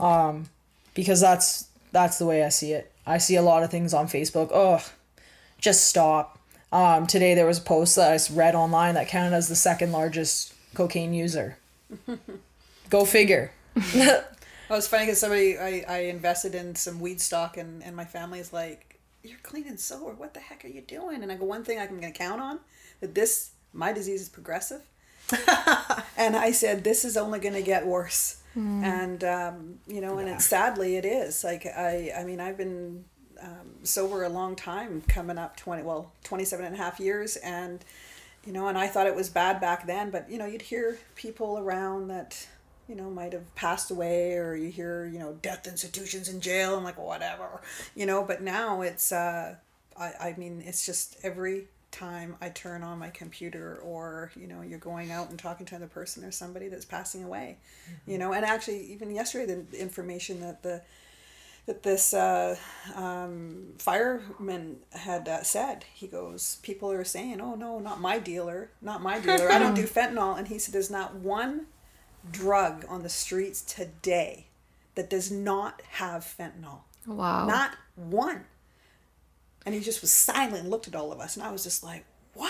Um 0.00 0.46
because 0.94 1.20
that's 1.20 1.68
that's 1.92 2.18
the 2.18 2.26
way 2.26 2.42
i 2.42 2.48
see 2.48 2.72
it. 2.72 2.90
I 3.06 3.18
see 3.18 3.36
a 3.36 3.42
lot 3.42 3.62
of 3.62 3.70
things 3.70 3.94
on 3.94 4.06
facebook. 4.06 4.50
Oh 4.52 4.82
just 5.60 5.86
stop. 5.86 6.38
Um 6.72 7.06
today 7.06 7.34
there 7.34 7.46
was 7.46 7.58
a 7.58 7.62
post 7.62 7.96
that 7.96 8.10
I 8.12 8.34
read 8.34 8.54
online 8.54 8.94
that 8.94 9.08
canada's 9.08 9.48
the 9.48 9.56
second 9.56 9.92
largest 9.92 10.54
cocaine 10.74 11.12
user. 11.14 11.58
Go 12.90 13.04
figure. 13.04 13.52
Oh, 14.70 14.76
it's 14.76 14.88
funny 14.88 15.04
because 15.04 15.20
somebody 15.20 15.58
I, 15.58 15.84
I 15.86 15.98
invested 16.04 16.54
in 16.54 16.74
some 16.76 16.98
weed 16.98 17.20
stock 17.20 17.58
and, 17.58 17.82
and 17.82 17.94
my 17.94 18.06
family 18.06 18.38
is 18.38 18.54
like, 18.54 18.91
"You're 19.22 19.38
clean 19.42 19.66
and 19.66 19.78
sober. 19.78 20.12
What 20.12 20.34
the 20.34 20.40
heck 20.40 20.64
are 20.64 20.68
you 20.68 20.80
doing?" 20.80 21.22
And 21.22 21.30
I 21.30 21.36
go, 21.36 21.44
"One 21.44 21.64
thing 21.64 21.78
I'm 21.78 21.88
going 21.88 22.00
to 22.00 22.10
count 22.10 22.40
on 22.40 22.60
that 23.00 23.14
this 23.14 23.50
my 23.72 23.92
disease 23.92 24.22
is 24.22 24.28
progressive." 24.28 24.82
and 26.16 26.36
I 26.36 26.52
said, 26.52 26.84
"This 26.84 27.04
is 27.04 27.16
only 27.16 27.38
going 27.38 27.54
to 27.54 27.62
get 27.62 27.86
worse." 27.86 28.42
And 28.84 29.24
um, 29.24 29.78
you 29.86 30.00
know, 30.00 30.18
and 30.18 30.28
it, 30.28 30.40
sadly 30.42 30.96
it 30.96 31.04
is. 31.04 31.42
Like 31.42 31.66
I 31.66 32.12
I 32.16 32.24
mean, 32.24 32.40
I've 32.40 32.56
been 32.56 33.04
um, 33.40 33.70
sober 33.82 34.22
a 34.22 34.28
long 34.28 34.56
time, 34.56 35.02
coming 35.08 35.38
up 35.38 35.56
20 35.56 35.82
well, 35.82 36.12
27 36.24 36.64
and 36.64 36.74
a 36.74 36.78
half 36.78 37.00
years 37.00 37.36
and 37.36 37.84
you 38.46 38.52
know, 38.52 38.66
and 38.66 38.76
I 38.76 38.88
thought 38.88 39.06
it 39.06 39.14
was 39.14 39.28
bad 39.28 39.60
back 39.60 39.86
then, 39.86 40.10
but 40.10 40.28
you 40.28 40.38
know, 40.38 40.46
you'd 40.46 40.62
hear 40.62 40.98
people 41.14 41.58
around 41.58 42.08
that, 42.08 42.48
you 42.88 42.94
know, 42.94 43.10
might 43.10 43.32
have 43.32 43.54
passed 43.54 43.90
away, 43.90 44.34
or 44.34 44.54
you 44.54 44.70
hear, 44.70 45.06
you 45.06 45.18
know, 45.18 45.32
death 45.42 45.66
institutions 45.66 46.28
in 46.28 46.40
jail, 46.40 46.76
and 46.76 46.84
like 46.84 46.98
whatever, 46.98 47.62
you 47.94 48.06
know. 48.06 48.22
But 48.22 48.42
now 48.42 48.82
it's, 48.82 49.12
uh, 49.12 49.56
I, 49.98 50.12
I 50.20 50.34
mean, 50.36 50.62
it's 50.64 50.84
just 50.84 51.16
every 51.22 51.66
time 51.90 52.36
I 52.40 52.48
turn 52.48 52.82
on 52.82 52.98
my 52.98 53.10
computer, 53.10 53.76
or 53.76 54.32
you 54.34 54.46
know, 54.46 54.62
you're 54.62 54.78
going 54.78 55.10
out 55.10 55.30
and 55.30 55.38
talking 55.38 55.66
to 55.66 55.76
another 55.76 55.90
person, 55.90 56.24
or 56.24 56.32
somebody 56.32 56.68
that's 56.68 56.84
passing 56.84 57.24
away, 57.24 57.58
you 58.06 58.18
know. 58.18 58.32
And 58.32 58.44
actually, 58.44 58.92
even 58.92 59.10
yesterday, 59.10 59.62
the 59.70 59.80
information 59.80 60.40
that 60.40 60.62
the 60.62 60.82
that 61.66 61.82
this 61.84 62.12
uh, 62.12 62.56
um, 62.96 63.74
fireman 63.78 64.78
had 64.90 65.28
uh, 65.28 65.42
said. 65.42 65.84
He 65.94 66.08
goes, 66.08 66.58
people 66.62 66.90
are 66.90 67.04
saying, 67.04 67.40
"Oh 67.40 67.54
no, 67.54 67.78
not 67.78 68.00
my 68.00 68.18
dealer, 68.18 68.70
not 68.80 69.02
my 69.02 69.20
dealer. 69.20 69.50
I 69.50 69.58
don't 69.58 69.74
do 69.74 69.86
fentanyl." 69.86 70.36
And 70.36 70.48
he 70.48 70.58
said, 70.58 70.74
"There's 70.74 70.90
not 70.90 71.14
one 71.14 71.66
drug 72.30 72.84
on 72.88 73.02
the 73.02 73.08
streets 73.08 73.62
today 73.62 74.46
that 74.94 75.10
does 75.10 75.30
not 75.30 75.82
have 75.92 76.22
fentanyl. 76.22 76.80
Wow. 77.06 77.46
Not 77.46 77.72
one." 77.96 78.44
And 79.64 79.74
he 79.74 79.80
just 79.80 80.00
was 80.00 80.12
silent 80.12 80.62
and 80.62 80.70
looked 80.70 80.88
at 80.88 80.94
all 80.94 81.12
of 81.12 81.20
us, 81.20 81.36
and 81.36 81.44
I 81.44 81.50
was 81.50 81.62
just 81.62 81.82
like, 81.82 82.04
"Wow." 82.34 82.48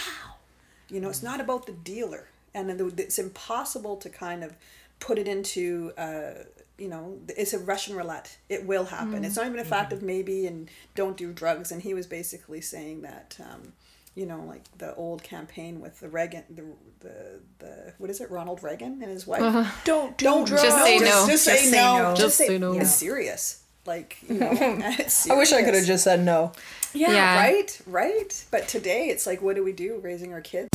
You 0.89 1.01
know, 1.01 1.09
it's 1.09 1.23
not 1.23 1.41
about 1.41 1.67
the 1.67 1.73
dealer, 1.73 2.29
and 2.55 2.71
it's 2.99 3.19
impossible 3.19 3.97
to 3.97 4.11
kind 4.11 4.45
of 4.45 4.57
put 5.01 5.19
it 5.19 5.29
into. 5.29 5.93
Uh, 5.97 6.45
you 6.79 6.89
know, 6.89 7.19
it's 7.29 7.53
a 7.53 7.59
Russian 7.59 7.95
roulette. 7.95 8.39
It 8.49 8.67
will 8.67 8.87
happen. 8.87 9.25
It's 9.25 9.37
not 9.37 9.47
even 9.47 9.61
a 9.61 9.65
fact 9.65 9.93
of 9.93 10.03
maybe 10.03 10.47
and 10.47 10.69
don't 10.97 11.17
do 11.17 11.33
drugs. 11.33 11.71
And 11.71 11.83
he 11.83 11.95
was 11.95 12.07
basically 12.07 12.61
saying 12.61 13.03
that, 13.03 13.37
um, 13.41 13.75
you 14.15 14.27
know, 14.27 14.45
like 14.47 14.63
the 14.79 14.95
old 14.95 15.23
campaign 15.23 15.81
with 15.81 16.01
the 16.01 16.09
Reagan, 16.09 16.45
the 16.51 16.65
the, 17.01 17.41
the 17.59 17.95
what 17.99 18.11
is 18.11 18.21
it, 18.21 18.31
Ronald 18.31 18.63
Reagan 18.63 19.01
and 19.03 19.11
his 19.11 19.27
wife. 19.27 19.43
Uh-huh. 19.43 19.71
don't 19.85 20.17
do 20.19 20.25
Don't 20.25 20.47
drugs. 20.47 20.63
Just 20.63 20.85
say 20.85 20.99
no. 20.99 21.05
Just, 21.07 21.29
just 21.31 21.45
say, 21.45 21.53
Just 21.55 21.65
say 21.71 21.77
no. 21.77 21.99
no. 21.99 22.09
Just, 22.11 22.21
Just 22.21 22.37
say, 22.39 22.47
say 22.49 22.59
no. 22.59 22.73
It's 22.75 22.91
serious. 22.95 23.63
Like 23.85 24.19
you 24.29 24.35
know, 24.39 24.51
it's 24.53 25.29
i 25.31 25.35
wish 25.37 25.53
i 25.53 25.61
could 25.65 25.75
have 25.75 25.85
just 25.85 26.05
said 26.05 26.21
no 26.21 26.53
Yeah, 26.95 27.11
Yeah. 27.13 27.37
right, 27.41 27.81
right. 27.87 28.47
But 28.53 28.69
today 28.69 29.09
it's 29.09 29.27
like, 29.27 29.43
what 29.43 29.57
do 29.57 29.65
we 29.65 29.73
do 29.73 29.99
raising 30.03 30.33
our 30.33 30.41
kids? 30.41 30.69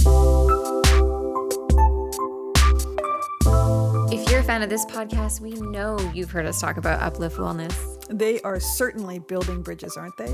If 4.12 4.30
you're 4.30 4.40
a 4.40 4.44
fan 4.44 4.62
of 4.62 4.70
this 4.70 4.84
podcast, 4.86 5.40
we 5.40 5.52
know 5.52 5.98
you've 6.14 6.32
heard 6.32 6.46
us 6.46 6.60
talk 6.60 6.76
about 6.78 7.00
Uplift 7.02 7.38
Wellness. 7.38 7.97
They 8.10 8.40
are 8.42 8.60
certainly 8.60 9.20
building 9.20 9.62
bridges, 9.62 9.96
aren't 9.98 10.18
they? 10.18 10.34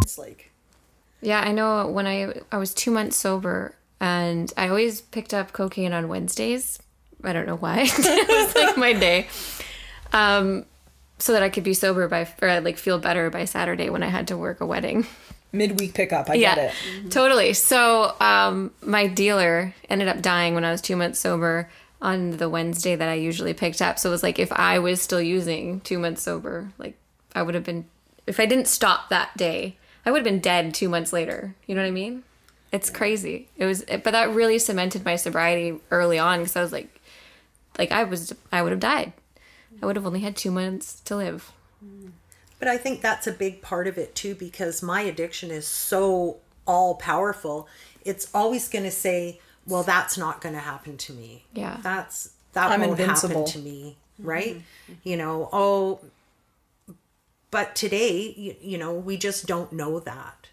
It's 0.03 0.19
like 0.19 0.52
Yeah, 1.23 1.41
I 1.41 1.53
know 1.53 1.87
when 1.87 2.07
I 2.07 2.35
I 2.51 2.59
was 2.59 2.75
2 2.75 2.91
months 2.91 3.17
sober 3.17 3.75
and 4.01 4.53
I 4.57 4.69
always 4.69 5.01
picked 5.01 5.33
up 5.33 5.53
cocaine 5.53 5.93
on 5.93 6.09
Wednesdays. 6.09 6.79
I 7.25 7.33
don't 7.33 7.47
know 7.47 7.57
why. 7.57 7.81
it 7.87 8.29
was 8.29 8.55
like 8.55 8.77
my 8.77 8.93
day. 8.93 9.29
Um 10.13 10.67
so 11.19 11.33
that 11.33 11.43
I 11.43 11.49
could 11.49 11.65
be 11.65 11.73
sober 11.73 12.09
by 12.09 12.29
or 12.43 12.61
like 12.61 12.77
feel 12.77 12.99
better 12.99 13.31
by 13.31 13.45
Saturday 13.45 13.89
when 13.89 14.03
I 14.03 14.09
had 14.09 14.29
to 14.29 14.37
work 14.37 14.61
a 14.61 14.67
wedding. 14.67 15.07
Midweek 15.53 15.95
pickup. 15.95 16.31
I 16.31 16.39
get 16.39 16.59
it. 16.59 17.11
Totally. 17.11 17.53
So, 17.53 18.17
um, 18.21 18.73
my 18.81 19.07
dealer 19.07 19.75
ended 19.89 20.09
up 20.09 20.23
dying 20.23 20.55
when 20.55 20.65
I 20.65 20.73
was 20.73 20.81
two 20.81 20.97
months 20.97 21.21
sober 21.21 21.69
on 22.01 22.39
the 22.39 22.49
Wednesday 22.49 22.97
that 22.97 23.09
I 23.09 23.15
usually 23.15 23.55
picked 23.55 23.83
up. 23.83 23.99
So 23.99 24.09
it 24.09 24.13
was 24.13 24.23
like 24.23 24.39
if 24.39 24.51
I 24.51 24.79
was 24.79 25.01
still 25.01 25.21
using 25.21 25.81
two 25.81 25.99
months 25.99 26.23
sober, 26.23 26.73
like 26.79 26.97
I 27.35 27.43
would 27.43 27.55
have 27.55 27.65
been, 27.65 27.85
if 28.27 28.41
I 28.41 28.47
didn't 28.47 28.67
stop 28.67 29.11
that 29.11 29.37
day, 29.37 29.77
I 30.05 30.11
would 30.11 30.19
have 30.19 30.25
been 30.25 30.41
dead 30.41 30.75
two 30.75 30.89
months 30.89 31.13
later. 31.13 31.55
You 31.67 31.75
know 31.75 31.83
what 31.83 31.89
I 31.89 31.93
mean? 31.93 32.25
It's 32.73 32.91
crazy. 32.91 33.49
It 33.57 33.67
was, 33.67 33.85
but 33.85 34.05
that 34.13 34.31
really 34.31 34.59
cemented 34.59 35.05
my 35.05 35.17
sobriety 35.17 35.79
early 35.91 36.19
on 36.19 36.41
because 36.41 36.57
I 36.57 36.63
was 36.63 36.73
like, 36.73 37.01
like 37.79 37.93
I 37.93 38.05
was, 38.05 38.33
I 38.51 38.63
would 38.63 38.73
have 38.73 38.81
died. 38.81 39.13
I 39.83 39.87
would 39.87 39.97
have 39.97 40.07
only 40.07 40.21
had 40.21 40.37
two 40.37 40.51
months 40.51 41.01
to 41.01 41.17
live. 41.17 41.53
Mm. 41.85 42.13
But 42.59 42.69
I 42.69 42.79
think 42.79 43.01
that's 43.01 43.27
a 43.27 43.33
big 43.33 43.61
part 43.61 43.87
of 43.89 43.99
it 43.99 44.15
too, 44.15 44.35
because 44.35 44.83
my 44.83 45.03
addiction 45.03 45.51
is 45.51 45.67
so 45.67 46.37
all 46.65 46.95
powerful. 46.95 47.67
It's 48.05 48.29
always 48.33 48.69
going 48.69 48.85
to 48.85 48.91
say, 48.91 49.41
"Well, 49.67 49.83
that's 49.83 50.17
not 50.17 50.41
going 50.41 50.55
to 50.55 50.61
happen 50.61 50.97
to 50.99 51.13
me." 51.13 51.45
Yeah. 51.55 51.79
that's 51.83 52.31
that 52.53 52.71
I'm 52.71 52.81
won't 52.81 53.01
invincible. 53.01 53.47
happen 53.47 53.53
to 53.53 53.59
me, 53.59 53.97
right? 54.21 54.55
Mm-hmm. 54.57 54.93
You 55.03 55.17
know, 55.17 55.49
oh. 55.53 56.01
But 57.53 57.77
today, 57.77 58.35
you, 58.37 58.57
you 58.61 58.79
know, 58.79 58.93
we 58.93 59.17
just 59.17 59.47
don't 59.47 59.73
know 59.73 60.01
that, 60.01 60.49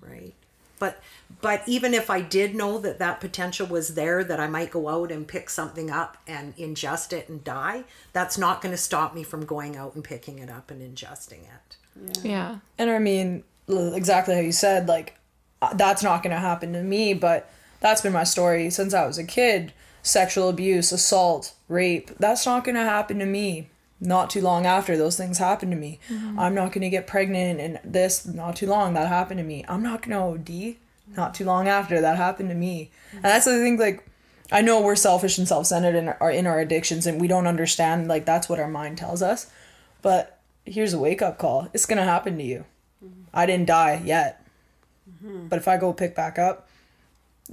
right? 0.00 0.34
But 0.78 1.00
but 1.40 1.62
even 1.66 1.94
if 1.94 2.10
I 2.10 2.20
did 2.20 2.54
know 2.54 2.78
that 2.78 2.98
that 2.98 3.20
potential 3.20 3.66
was 3.66 3.94
there, 3.94 4.22
that 4.22 4.38
I 4.38 4.46
might 4.46 4.70
go 4.70 4.88
out 4.88 5.10
and 5.10 5.26
pick 5.26 5.48
something 5.48 5.90
up 5.90 6.18
and 6.26 6.54
ingest 6.56 7.12
it 7.12 7.28
and 7.28 7.42
die, 7.42 7.84
that's 8.12 8.36
not 8.38 8.60
going 8.60 8.72
to 8.72 8.78
stop 8.78 9.14
me 9.14 9.22
from 9.22 9.46
going 9.46 9.76
out 9.76 9.94
and 9.94 10.04
picking 10.04 10.38
it 10.38 10.50
up 10.50 10.70
and 10.70 10.80
ingesting 10.82 11.40
it. 11.42 11.76
Yeah. 12.22 12.58
And 12.78 12.90
I 12.90 12.98
mean, 12.98 13.42
exactly 13.68 14.34
how 14.34 14.40
you 14.40 14.52
said, 14.52 14.86
like, 14.86 15.16
uh, 15.62 15.72
that's 15.74 16.02
not 16.02 16.22
going 16.22 16.34
to 16.34 16.40
happen 16.40 16.74
to 16.74 16.82
me, 16.82 17.14
but 17.14 17.50
that's 17.80 18.02
been 18.02 18.12
my 18.12 18.24
story 18.24 18.68
since 18.68 18.92
I 18.92 19.06
was 19.06 19.16
a 19.16 19.24
kid. 19.24 19.72
Sexual 20.02 20.50
abuse, 20.50 20.92
assault, 20.92 21.54
rape, 21.68 22.10
that's 22.18 22.44
not 22.44 22.64
going 22.64 22.74
to 22.74 22.82
happen 22.82 23.18
to 23.20 23.24
me. 23.24 23.70
Not 24.00 24.30
too 24.30 24.40
long 24.40 24.66
after 24.66 24.96
those 24.96 25.16
things 25.16 25.38
happened 25.38 25.72
to 25.72 25.78
me. 25.78 25.98
Mm-hmm. 26.08 26.38
I'm 26.38 26.54
not 26.54 26.72
going 26.72 26.82
to 26.82 26.90
get 26.90 27.06
pregnant 27.06 27.60
and 27.60 27.80
this, 27.84 28.26
not 28.26 28.56
too 28.56 28.66
long, 28.66 28.94
that 28.94 29.08
happened 29.08 29.38
to 29.38 29.44
me. 29.44 29.64
I'm 29.68 29.82
not 29.82 30.02
going 30.02 30.10
to 30.10 30.52
OD. 30.52 30.76
Not 31.16 31.34
too 31.34 31.44
long 31.44 31.68
after 31.68 32.00
that 32.00 32.16
happened 32.16 32.48
to 32.48 32.54
me. 32.54 32.90
Mm-hmm. 33.08 33.16
And 33.16 33.24
that's 33.24 33.44
the 33.44 33.52
thing, 33.52 33.78
like, 33.78 34.04
I 34.52 34.60
know 34.60 34.80
we're 34.80 34.96
selfish 34.96 35.38
and 35.38 35.48
self-centered 35.48 35.94
and 35.94 36.14
our 36.20 36.30
in 36.30 36.46
our 36.46 36.60
addictions, 36.60 37.06
and 37.06 37.20
we 37.20 37.28
don't 37.28 37.46
understand 37.46 38.08
like 38.08 38.24
that's 38.24 38.48
what 38.48 38.60
our 38.60 38.68
mind 38.68 38.98
tells 38.98 39.22
us. 39.22 39.50
But 40.02 40.38
here's 40.64 40.92
a 40.92 40.98
wake 40.98 41.22
up 41.22 41.38
call: 41.38 41.68
it's 41.72 41.86
gonna 41.86 42.04
happen 42.04 42.36
to 42.38 42.44
you. 42.44 42.64
Mm-hmm. 43.04 43.22
I 43.32 43.46
didn't 43.46 43.66
die 43.66 44.02
yet, 44.04 44.44
but 45.48 45.58
if 45.58 45.68
I 45.68 45.76
go 45.76 45.92
pick 45.92 46.14
back 46.14 46.38
up, 46.38 46.68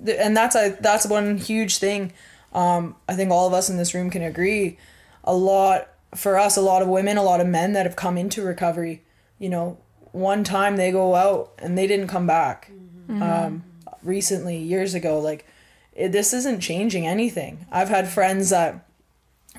th- 0.03 0.17
and 0.19 0.35
that's 0.35 0.55
a 0.55 0.77
that's 0.79 1.07
one 1.07 1.37
huge 1.37 1.77
thing. 1.77 2.13
Um, 2.53 2.95
I 3.07 3.15
think 3.15 3.31
all 3.31 3.47
of 3.47 3.53
us 3.53 3.69
in 3.69 3.77
this 3.77 3.93
room 3.93 4.09
can 4.09 4.21
agree. 4.21 4.77
A 5.23 5.33
lot 5.33 5.87
for 6.15 6.37
us, 6.37 6.57
a 6.57 6.61
lot 6.61 6.81
of 6.81 6.87
women, 6.87 7.17
a 7.17 7.23
lot 7.23 7.41
of 7.41 7.47
men 7.47 7.73
that 7.73 7.85
have 7.85 7.95
come 7.95 8.17
into 8.17 8.43
recovery. 8.43 9.03
You 9.39 9.49
know, 9.49 9.77
one 10.11 10.43
time 10.43 10.75
they 10.75 10.91
go 10.91 11.15
out 11.15 11.53
and 11.59 11.77
they 11.77 11.87
didn't 11.87 12.07
come 12.07 12.27
back. 12.27 12.71
Mm-hmm. 13.07 13.23
Um, 13.23 13.63
recently, 14.03 14.57
years 14.57 14.93
ago, 14.93 15.19
like 15.19 15.45
it, 15.93 16.11
this 16.11 16.33
isn't 16.33 16.61
changing 16.61 17.07
anything. 17.07 17.65
I've 17.71 17.89
had 17.89 18.07
friends 18.07 18.49
that 18.49 18.85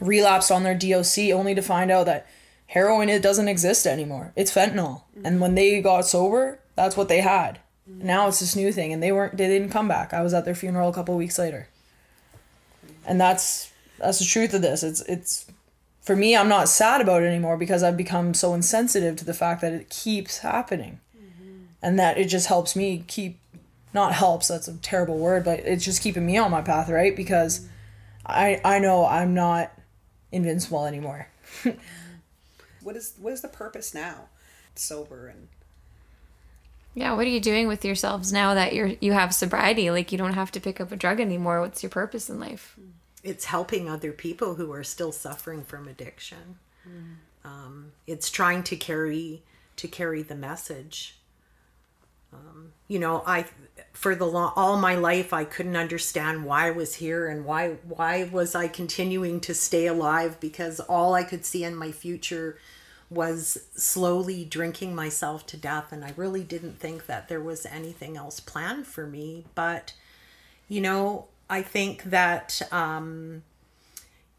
relapsed 0.00 0.50
on 0.50 0.62
their 0.62 0.74
DOC 0.74 1.30
only 1.32 1.54
to 1.54 1.62
find 1.62 1.90
out 1.90 2.06
that 2.06 2.26
heroin 2.66 3.08
it 3.08 3.22
doesn't 3.22 3.48
exist 3.48 3.86
anymore. 3.86 4.32
It's 4.36 4.54
fentanyl. 4.54 5.02
Mm-hmm. 5.16 5.26
And 5.26 5.40
when 5.40 5.54
they 5.54 5.80
got 5.80 6.06
sober, 6.06 6.58
that's 6.74 6.96
what 6.96 7.08
they 7.08 7.20
had. 7.20 7.60
Mm-hmm. 7.88 8.06
Now 8.06 8.28
it's 8.28 8.40
this 8.40 8.56
new 8.56 8.72
thing 8.72 8.92
and 8.92 9.02
they 9.02 9.12
weren't 9.12 9.36
they 9.36 9.48
didn't 9.48 9.70
come 9.70 9.88
back. 9.88 10.14
I 10.14 10.22
was 10.22 10.34
at 10.34 10.44
their 10.44 10.54
funeral 10.54 10.88
a 10.88 10.94
couple 10.94 11.16
weeks 11.16 11.38
later. 11.38 11.68
And 13.06 13.20
that's 13.20 13.72
that's 13.98 14.18
the 14.18 14.24
truth 14.24 14.54
of 14.54 14.62
this. 14.62 14.82
It's 14.82 15.00
it's 15.02 15.46
for 16.02 16.16
me 16.16 16.36
I'm 16.36 16.48
not 16.48 16.68
sad 16.68 17.00
about 17.00 17.22
it 17.22 17.26
anymore 17.26 17.56
because 17.56 17.82
I've 17.82 17.96
become 17.96 18.34
so 18.34 18.52
insensitive 18.52 19.16
to 19.16 19.24
the 19.24 19.32
fact 19.32 19.62
that 19.62 19.72
it 19.72 19.88
keeps 19.88 20.38
happening. 20.38 21.00
Mm-hmm. 21.16 21.64
And 21.80 21.98
that 21.98 22.18
it 22.18 22.26
just 22.26 22.48
helps 22.48 22.76
me 22.76 23.04
keep 23.06 23.38
not 23.94 24.12
helps, 24.14 24.48
that's 24.48 24.68
a 24.68 24.74
terrible 24.78 25.18
word, 25.18 25.44
but 25.44 25.60
it's 25.60 25.84
just 25.84 26.02
keeping 26.02 26.26
me 26.26 26.36
on 26.36 26.50
my 26.50 26.62
path, 26.62 26.88
right? 26.88 27.14
Because 27.14 27.68
I 28.26 28.60
I 28.64 28.78
know 28.78 29.06
I'm 29.06 29.32
not 29.32 29.72
invincible 30.32 30.86
anymore. 30.86 31.28
what 32.82 32.96
is 32.96 33.14
what 33.18 33.32
is 33.32 33.42
the 33.42 33.48
purpose 33.48 33.94
now? 33.94 34.28
Sober 34.74 35.28
and 35.28 35.48
Yeah, 36.94 37.14
what 37.14 37.26
are 37.26 37.30
you 37.30 37.40
doing 37.40 37.68
with 37.68 37.84
yourselves 37.84 38.32
now 38.32 38.54
that 38.54 38.74
you're 38.74 38.92
you 39.00 39.12
have 39.12 39.34
sobriety? 39.34 39.90
Like 39.90 40.10
you 40.10 40.18
don't 40.18 40.34
have 40.34 40.50
to 40.52 40.60
pick 40.60 40.80
up 40.80 40.90
a 40.90 40.96
drug 40.96 41.20
anymore. 41.20 41.60
What's 41.60 41.82
your 41.82 41.90
purpose 41.90 42.28
in 42.28 42.40
life? 42.40 42.74
Mm-hmm. 42.80 42.90
It's 43.22 43.46
helping 43.46 43.88
other 43.88 44.12
people 44.12 44.54
who 44.54 44.72
are 44.72 44.84
still 44.84 45.12
suffering 45.12 45.62
from 45.64 45.86
addiction. 45.86 46.58
Um, 47.44 47.92
it's 48.06 48.30
trying 48.30 48.62
to 48.64 48.76
carry 48.76 49.42
to 49.76 49.88
carry 49.88 50.22
the 50.22 50.34
message. 50.34 51.16
Um, 52.32 52.72
you 52.88 52.98
know, 52.98 53.22
I 53.26 53.46
for 53.92 54.14
the 54.14 54.26
long, 54.26 54.52
all 54.56 54.76
my 54.78 54.94
life 54.94 55.32
I 55.32 55.44
couldn't 55.44 55.76
understand 55.76 56.44
why 56.44 56.68
I 56.68 56.70
was 56.70 56.94
here 56.96 57.28
and 57.28 57.44
why 57.44 57.76
why 57.86 58.24
was 58.24 58.54
I 58.54 58.68
continuing 58.68 59.40
to 59.40 59.54
stay 59.54 59.86
alive 59.86 60.40
because 60.40 60.80
all 60.80 61.14
I 61.14 61.24
could 61.24 61.44
see 61.44 61.64
in 61.64 61.74
my 61.74 61.92
future 61.92 62.58
was 63.10 63.58
slowly 63.74 64.44
drinking 64.44 64.94
myself 64.94 65.46
to 65.46 65.56
death 65.58 65.92
and 65.92 66.02
I 66.04 66.14
really 66.16 66.42
didn't 66.42 66.78
think 66.78 67.04
that 67.06 67.28
there 67.28 67.42
was 67.42 67.66
anything 67.66 68.16
else 68.16 68.40
planned 68.40 68.86
for 68.86 69.06
me 69.06 69.44
but 69.54 69.92
you 70.68 70.80
know 70.80 71.26
I 71.52 71.62
think 71.62 72.04
that 72.04 72.60
um 72.72 73.42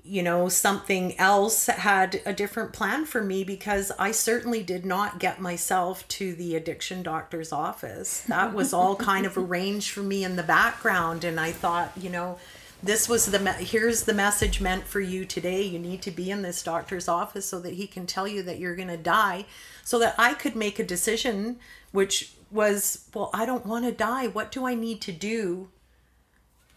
you 0.06 0.22
know, 0.22 0.50
something 0.50 1.18
else 1.18 1.68
had 1.68 2.22
a 2.26 2.34
different 2.34 2.74
plan 2.74 3.06
for 3.06 3.24
me 3.24 3.46
because 3.46 3.90
I 3.98 4.12
certainly 4.12 4.62
did 4.62 4.86
not 4.86 5.18
get 5.18 5.40
myself 5.40 6.06
to 6.10 6.34
the 6.36 6.58
addiction 6.58 7.04
doctor's 7.04 7.54
office. 7.54 8.20
That 8.28 8.54
was 8.54 8.74
all 8.74 8.98
kind 8.98 9.26
of 9.26 9.38
arranged 9.38 9.92
for 9.92 10.02
me 10.02 10.26
in 10.26 10.36
the 10.36 10.44
background. 10.44 11.24
And 11.24 11.40
I 11.40 11.54
thought, 11.54 11.94
you 11.96 12.10
know, 12.10 12.38
this 12.82 13.08
was 13.08 13.28
the, 13.28 13.40
me- 13.40 13.64
here's 13.64 14.04
the 14.04 14.14
message 14.14 14.60
meant 14.60 14.84
for 14.84 15.00
you 15.00 15.24
today. 15.24 15.62
You 15.62 15.80
need 15.80 16.02
to 16.02 16.12
be 16.12 16.30
in 16.30 16.42
this 16.42 16.62
doctor's 16.62 17.08
office 17.08 17.46
so 17.46 17.62
that 17.62 17.76
he 17.76 17.88
can 17.88 18.06
tell 18.06 18.28
you 18.28 18.44
that 18.44 18.60
you're 18.60 18.76
going 18.76 18.90
to 18.90 18.98
die 18.98 19.46
so 19.86 20.00
that 20.00 20.16
I 20.18 20.34
could 20.34 20.56
make 20.58 20.80
a 20.80 20.84
decision, 20.84 21.60
which 21.94 22.34
was, 22.52 23.08
well, 23.14 23.30
I 23.34 23.46
don't 23.46 23.66
want 23.66 23.86
to 23.86 23.94
die. 23.94 24.28
What 24.28 24.52
do 24.52 24.68
I 24.68 24.76
need 24.76 25.00
to 25.04 25.14
do 25.14 25.70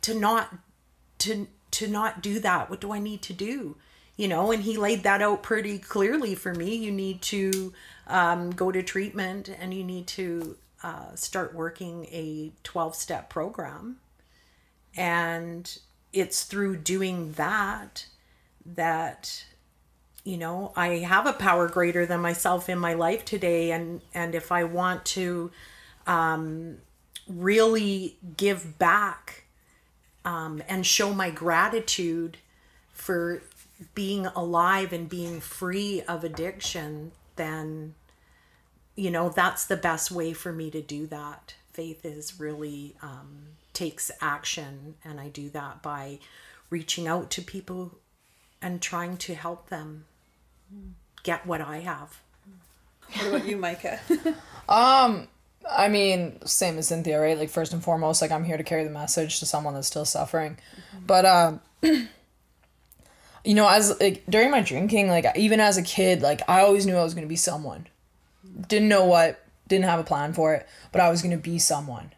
to 0.07 0.15
not, 0.15 0.55
to, 1.19 1.49
to 1.73 1.89
not 1.89 2.23
do 2.23 2.39
that. 2.39 2.71
What 2.71 2.81
do 2.81 2.93
i 2.93 3.01
need 3.01 3.23
to 3.23 3.33
do? 3.33 3.77
You 4.17 4.29
know 4.29 4.51
and 4.53 4.63
he 4.63 4.79
laid 4.79 5.03
that 5.03 5.21
out 5.21 5.43
pretty 5.43 5.79
clearly 5.79 6.35
for 6.35 6.55
me. 6.55 6.77
You 6.77 6.93
need 6.93 7.21
to 7.23 7.75
um, 8.07 8.51
go 8.51 8.71
to 8.71 8.83
treatment 8.83 9.49
and 9.49 9.75
you 9.75 9.85
need 9.85 10.07
to 10.09 10.57
uh, 10.83 11.15
start 11.17 11.55
working 11.55 12.07
a 12.07 12.53
12 12.63 12.95
step 12.95 13.29
program. 13.29 13.97
And 14.97 15.77
it's 16.13 16.45
through 16.45 16.77
doing 16.77 17.33
that 17.33 18.07
that 18.65 19.45
you 20.25 20.37
know 20.37 20.73
i 20.75 20.89
have 20.89 21.27
a 21.27 21.33
power 21.33 21.69
greater 21.69 22.05
than 22.07 22.21
myself 22.21 22.69
in 22.69 22.79
my 22.79 22.95
life 22.95 23.25
today. 23.25 23.73
And 23.73 24.01
and 24.15 24.37
if 24.37 24.53
i 24.53 24.63
want 24.63 25.05
to 25.17 25.51
um, 26.07 26.79
really 27.29 28.17
give 28.37 28.79
back 28.79 29.46
um, 30.27 30.61
and 30.69 30.85
show 30.85 31.15
my 31.15 31.31
gratitude 31.31 32.37
for 32.93 33.43
being 33.95 34.27
alive 34.27 34.93
and 34.93 35.09
being 35.09 35.41
free 35.41 36.03
of 36.03 36.25
addiction, 36.25 37.13
then, 37.37 37.95
you 38.97 39.11
know, 39.11 39.29
that's 39.29 39.65
the 39.65 39.77
best 39.77 40.11
way 40.11 40.33
for 40.33 40.53
me 40.53 40.71
to 40.71 40.83
do 40.83 41.07
that. 41.07 41.55
Faith 41.73 42.05
is 42.05 42.41
really 42.41 42.97
um, 43.03 43.47
takes 43.73 44.11
action, 44.21 44.97
and 45.05 45.21
I 45.21 45.29
do 45.29 45.49
that 45.51 45.81
by 45.81 46.19
reaching 46.71 47.07
out 47.07 47.31
to 47.31 47.43
people 47.43 47.93
and 48.61 48.83
trying 48.83 49.17
to 49.19 49.35
help 49.35 49.69
them 49.69 50.07
get 51.23 51.47
what 51.47 51.61
I 51.61 51.79
have. 51.81 52.21
what 53.15 53.27
about 53.29 53.47
you, 53.47 53.57
Micah? 53.57 54.01
I 55.71 55.89
mean, 55.89 56.45
same 56.47 56.79
as 56.79 56.89
Cynthia, 56.89 57.21
right? 57.21 57.39
Like 57.39 57.51
first 57.51 57.73
and 57.73 57.83
foremost, 57.83 58.23
like 58.23 58.31
I'm 58.31 58.45
here 58.45 58.57
to 58.57 58.65
carry 58.65 58.85
the 58.85 58.91
message 58.91 59.41
to 59.41 59.47
someone 59.47 59.75
that's 59.75 59.87
still 59.87 60.05
suffering. 60.05 60.59
But 61.07 61.25
um 61.25 61.61
you 61.83 63.55
know, 63.55 63.69
as 63.69 63.99
like 64.01 64.25
during 64.29 64.51
my 64.51 64.61
drinking, 64.61 65.09
like 65.09 65.27
even 65.37 65.61
as 65.61 65.77
a 65.77 65.83
kid, 65.83 66.23
like 66.23 66.43
I 66.49 66.61
always 66.61 66.87
knew 66.87 66.97
I 66.97 67.03
was 67.03 67.15
going 67.15 67.27
to 67.27 67.29
be 67.29 67.37
someone. 67.37 67.87
Didn't 68.69 68.89
know 68.89 69.05
what, 69.05 69.45
didn't 69.69 69.85
have 69.85 70.01
a 70.01 70.05
plan 70.05 70.33
for 70.33 70.55
it, 70.55 70.67
but 70.93 71.01
I 71.01 71.11
was 71.11 71.23
going 71.23 71.37
to 71.37 71.43
be 71.43 71.59
someone. 71.59 72.13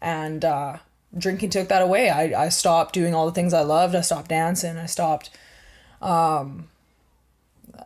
And 0.00 0.44
uh 0.44 0.78
drinking 1.16 1.50
took 1.50 1.68
that 1.68 1.82
away. 1.82 2.10
I 2.10 2.44
I 2.44 2.48
stopped 2.48 2.94
doing 2.94 3.14
all 3.14 3.26
the 3.26 3.32
things 3.32 3.54
I 3.54 3.62
loved. 3.62 3.94
I 3.94 4.00
stopped 4.00 4.28
dancing. 4.28 4.76
I 4.76 4.86
stopped 4.86 5.30
um 6.02 6.68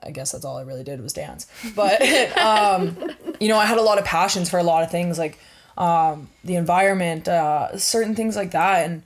I 0.02 0.10
guess 0.10 0.32
that's 0.32 0.44
all 0.44 0.56
I 0.56 0.62
really 0.62 0.84
did 0.84 1.00
was 1.00 1.12
dance. 1.12 1.46
But 1.74 2.00
um, 2.38 2.96
you 3.40 3.48
know, 3.48 3.58
I 3.58 3.66
had 3.66 3.78
a 3.78 3.82
lot 3.82 3.98
of 3.98 4.04
passions 4.04 4.50
for 4.50 4.58
a 4.58 4.62
lot 4.62 4.82
of 4.82 4.90
things 4.90 5.18
like 5.18 5.38
um, 5.76 6.28
the 6.44 6.56
environment, 6.56 7.28
uh, 7.28 7.76
certain 7.78 8.14
things 8.14 8.36
like 8.36 8.50
that. 8.50 8.84
And 8.84 9.02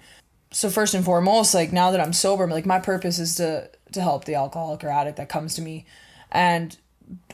so 0.51 0.71
first 0.71 0.95
and 0.95 1.05
foremost, 1.05 1.55
like 1.55 1.73
now 1.73 1.91
that 1.91 2.01
I'm 2.01 2.13
sober, 2.13 2.47
like 2.47 2.67
my 2.67 2.81
purpose 2.81 3.19
is 3.19 3.37
to 3.37 3.71
to 3.93 4.01
help 4.01 4.25
the 4.25 4.35
alcoholic 4.35 4.83
or 4.83 4.89
addict 4.89 5.19
that 5.19 5.29
comes 5.29 5.55
to 5.55 5.63
me. 5.63 5.85
And 6.31 6.77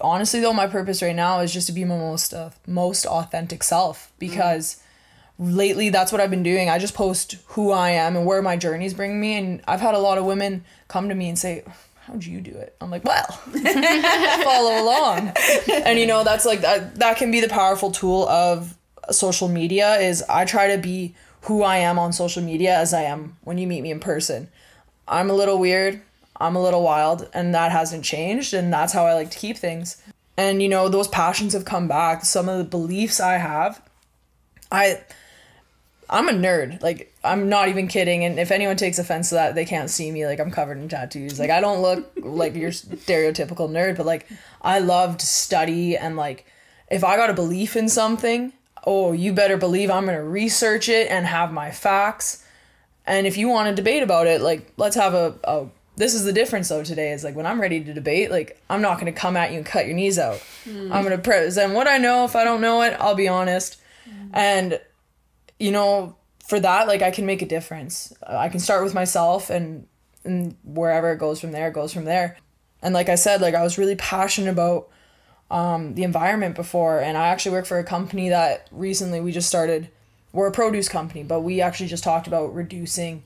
honestly, 0.00 0.40
though, 0.40 0.52
my 0.52 0.66
purpose 0.66 1.02
right 1.02 1.14
now 1.14 1.38
is 1.38 1.52
just 1.52 1.68
to 1.68 1.72
be 1.72 1.84
my 1.84 1.96
most 1.96 2.34
uh, 2.34 2.50
most 2.66 3.06
authentic 3.06 3.62
self 3.62 4.12
because. 4.18 4.82
Lately, 5.40 5.88
that's 5.88 6.10
what 6.10 6.20
I've 6.20 6.30
been 6.30 6.42
doing. 6.42 6.68
I 6.68 6.80
just 6.80 6.94
post 6.94 7.36
who 7.50 7.70
I 7.70 7.90
am 7.90 8.16
and 8.16 8.26
where 8.26 8.42
my 8.42 8.56
journey's 8.56 8.92
bringing 8.92 9.20
me. 9.20 9.38
And 9.38 9.62
I've 9.68 9.80
had 9.80 9.94
a 9.94 9.98
lot 10.00 10.18
of 10.18 10.24
women 10.24 10.64
come 10.88 11.08
to 11.08 11.14
me 11.14 11.28
and 11.28 11.38
say, 11.38 11.62
how'd 12.08 12.24
you 12.24 12.40
do 12.40 12.52
it? 12.52 12.74
I'm 12.80 12.90
like, 12.90 13.04
well, 13.04 13.26
follow 14.44 14.82
along. 14.82 15.32
And 15.84 15.98
you 15.98 16.06
know, 16.06 16.24
that's 16.24 16.44
like 16.46 16.62
that 16.62 16.96
that 16.96 17.16
can 17.16 17.30
be 17.30 17.40
the 17.40 17.48
powerful 17.48 17.90
tool 17.90 18.28
of 18.28 18.76
social 19.10 19.48
media 19.48 19.96
is 19.96 20.24
I 20.28 20.44
try 20.44 20.74
to 20.74 20.80
be 20.80 21.14
who 21.42 21.62
I 21.62 21.78
am 21.78 21.98
on 21.98 22.12
social 22.12 22.42
media 22.42 22.76
as 22.76 22.92
I 22.92 23.02
am 23.02 23.36
when 23.44 23.58
you 23.58 23.66
meet 23.66 23.82
me 23.82 23.90
in 23.90 24.00
person. 24.00 24.48
I'm 25.06 25.30
a 25.30 25.34
little 25.34 25.58
weird, 25.58 26.02
I'm 26.36 26.56
a 26.56 26.62
little 26.62 26.82
wild, 26.82 27.28
and 27.32 27.54
that 27.54 27.72
hasn't 27.72 28.04
changed 28.04 28.52
and 28.54 28.72
that's 28.72 28.92
how 28.92 29.06
I 29.06 29.14
like 29.14 29.30
to 29.30 29.38
keep 29.38 29.56
things. 29.56 30.02
And 30.36 30.62
you 30.62 30.68
know, 30.68 30.88
those 30.88 31.08
passions 31.08 31.52
have 31.52 31.64
come 31.64 31.88
back. 31.88 32.24
Some 32.24 32.48
of 32.48 32.58
the 32.58 32.64
beliefs 32.64 33.20
I 33.20 33.38
have 33.38 33.82
I 34.70 35.00
I'm 36.10 36.28
a 36.28 36.32
nerd. 36.32 36.82
Like 36.82 37.14
I'm 37.22 37.48
not 37.48 37.68
even 37.68 37.88
kidding. 37.88 38.24
And 38.24 38.38
if 38.38 38.50
anyone 38.50 38.76
takes 38.76 38.98
offense 38.98 39.28
to 39.30 39.36
that, 39.36 39.54
they 39.54 39.64
can't 39.64 39.90
see 39.90 40.10
me. 40.10 40.26
Like 40.26 40.40
I'm 40.40 40.50
covered 40.50 40.78
in 40.78 40.88
tattoos. 40.88 41.38
Like 41.38 41.50
I 41.50 41.60
don't 41.60 41.82
look 41.82 42.10
like 42.16 42.54
your 42.54 42.70
stereotypical 42.70 43.68
nerd, 43.68 43.96
but 43.96 44.06
like 44.06 44.26
I 44.62 44.78
love 44.78 45.18
to 45.18 45.26
study 45.26 45.96
and 45.96 46.16
like 46.16 46.46
if 46.90 47.04
I 47.04 47.16
got 47.16 47.30
a 47.30 47.34
belief 47.34 47.76
in 47.76 47.88
something, 47.88 48.52
oh, 48.84 49.12
you 49.12 49.32
better 49.32 49.56
believe 49.56 49.90
I'm 49.90 50.06
gonna 50.06 50.24
research 50.24 50.88
it 50.88 51.10
and 51.10 51.26
have 51.26 51.52
my 51.52 51.70
facts. 51.70 52.44
And 53.06 53.26
if 53.26 53.36
you 53.36 53.48
want 53.48 53.68
to 53.68 53.74
debate 53.74 54.02
about 54.02 54.26
it, 54.26 54.40
like 54.40 54.72
let's 54.76 54.96
have 54.96 55.14
a, 55.14 55.34
a 55.44 55.66
this 55.96 56.14
is 56.14 56.24
the 56.24 56.32
difference 56.32 56.68
though 56.68 56.84
today 56.84 57.12
is 57.12 57.24
like 57.24 57.34
when 57.34 57.46
I'm 57.46 57.60
ready 57.60 57.82
to 57.82 57.92
debate, 57.92 58.30
like 58.30 58.62
I'm 58.70 58.80
not 58.80 58.98
gonna 58.98 59.12
come 59.12 59.36
at 59.36 59.50
you 59.50 59.58
and 59.58 59.66
cut 59.66 59.86
your 59.86 59.94
knees 59.94 60.18
out. 60.18 60.38
Hmm. 60.64 60.92
I'm 60.92 61.02
gonna 61.02 61.18
present 61.18 61.74
what 61.74 61.86
I 61.86 61.98
know. 61.98 62.24
If 62.24 62.34
I 62.34 62.44
don't 62.44 62.60
know 62.60 62.82
it, 62.82 62.96
I'll 62.98 63.14
be 63.14 63.28
honest. 63.28 63.78
Hmm. 64.04 64.30
And 64.32 64.80
you 65.58 65.72
know, 65.72 66.16
for 66.46 66.58
that, 66.60 66.88
like 66.88 67.02
I 67.02 67.10
can 67.10 67.26
make 67.26 67.42
a 67.42 67.46
difference. 67.46 68.12
I 68.26 68.48
can 68.48 68.60
start 68.60 68.82
with 68.82 68.94
myself 68.94 69.50
and 69.50 69.86
and 70.24 70.56
wherever 70.64 71.12
it 71.12 71.18
goes 71.18 71.40
from 71.40 71.52
there, 71.52 71.68
it 71.68 71.74
goes 71.74 71.92
from 71.92 72.04
there. 72.04 72.36
And 72.82 72.94
like 72.94 73.08
I 73.08 73.14
said, 73.14 73.40
like 73.40 73.54
I 73.54 73.62
was 73.62 73.78
really 73.78 73.96
passionate 73.96 74.50
about 74.50 74.88
um, 75.50 75.94
the 75.94 76.02
environment 76.02 76.54
before, 76.54 77.00
and 77.00 77.16
I 77.16 77.28
actually 77.28 77.52
work 77.52 77.66
for 77.66 77.78
a 77.78 77.84
company 77.84 78.28
that 78.28 78.68
recently 78.70 79.20
we 79.20 79.32
just 79.32 79.48
started. 79.48 79.90
We're 80.32 80.48
a 80.48 80.52
produce 80.52 80.88
company, 80.88 81.22
but 81.22 81.40
we 81.40 81.60
actually 81.60 81.88
just 81.88 82.04
talked 82.04 82.26
about 82.26 82.54
reducing 82.54 83.22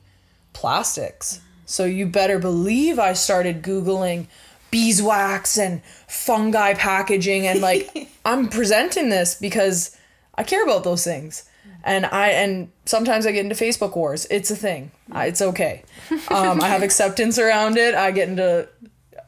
plastics. 0.53 1.41
So 1.65 1.85
you 1.85 2.05
better 2.07 2.39
believe 2.39 2.97
I 2.97 3.13
started 3.13 3.61
googling 3.61 4.27
beeswax 4.71 5.57
and 5.57 5.83
fungi 6.07 6.73
packaging, 6.73 7.45
and 7.47 7.61
like 7.61 8.09
I'm 8.25 8.47
presenting 8.49 9.09
this 9.09 9.35
because 9.35 9.95
I 10.35 10.43
care 10.43 10.63
about 10.63 10.83
those 10.83 11.03
things 11.03 11.43
and 11.83 12.05
I 12.05 12.29
and 12.29 12.71
sometimes 12.85 13.25
I 13.25 13.31
get 13.31 13.43
into 13.45 13.55
Facebook 13.55 13.95
wars. 13.95 14.25
It's 14.31 14.51
a 14.51 14.55
thing. 14.55 14.91
I, 15.11 15.27
it's 15.27 15.41
okay. 15.41 15.83
Um, 16.29 16.61
I 16.61 16.67
have 16.69 16.83
acceptance 16.89 17.37
around 17.37 17.77
it. 17.77 17.95
I 17.95 18.11
get 18.11 18.29
into 18.29 18.67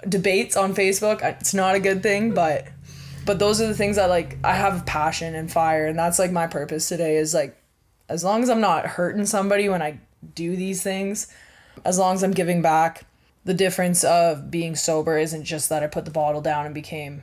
debates 0.07 0.55
on 0.55 0.73
Facebook. 0.75 1.21
I- 1.23 1.29
It's 1.39 1.53
not 1.53 1.75
a 1.75 1.79
good 1.79 2.01
thing, 2.03 2.33
but 2.33 2.67
but 3.25 3.39
those 3.39 3.59
are 3.59 3.67
the 3.67 3.73
things 3.75 3.95
that 3.95 4.09
like 4.09 4.37
I 4.43 4.53
have 4.55 4.85
passion 4.85 5.35
and 5.35 5.51
fire, 5.51 5.87
and 5.87 5.97
that's 5.97 6.19
like 6.19 6.31
my 6.31 6.47
purpose 6.47 6.87
today. 6.87 7.17
Is 7.17 7.33
like 7.33 7.57
as 8.09 8.23
long 8.23 8.43
as 8.43 8.49
I'm 8.49 8.61
not 8.61 8.85
hurting 8.85 9.25
somebody 9.25 9.67
when 9.69 9.81
I 9.81 9.99
do 10.35 10.55
these 10.55 10.81
things, 10.83 11.27
as 11.83 11.97
long 11.97 12.15
as 12.15 12.23
I'm 12.23 12.31
giving 12.31 12.61
back. 12.61 13.05
The 13.45 13.53
difference 13.53 14.03
of 14.03 14.49
being 14.49 14.75
sober 14.75 15.19
isn't 15.19 15.43
just 15.43 15.69
that 15.69 15.83
I 15.83 15.87
put 15.87 16.05
the 16.05 16.09
bottle 16.11 16.41
down 16.41 16.65
and 16.65 16.73
became 16.73 17.21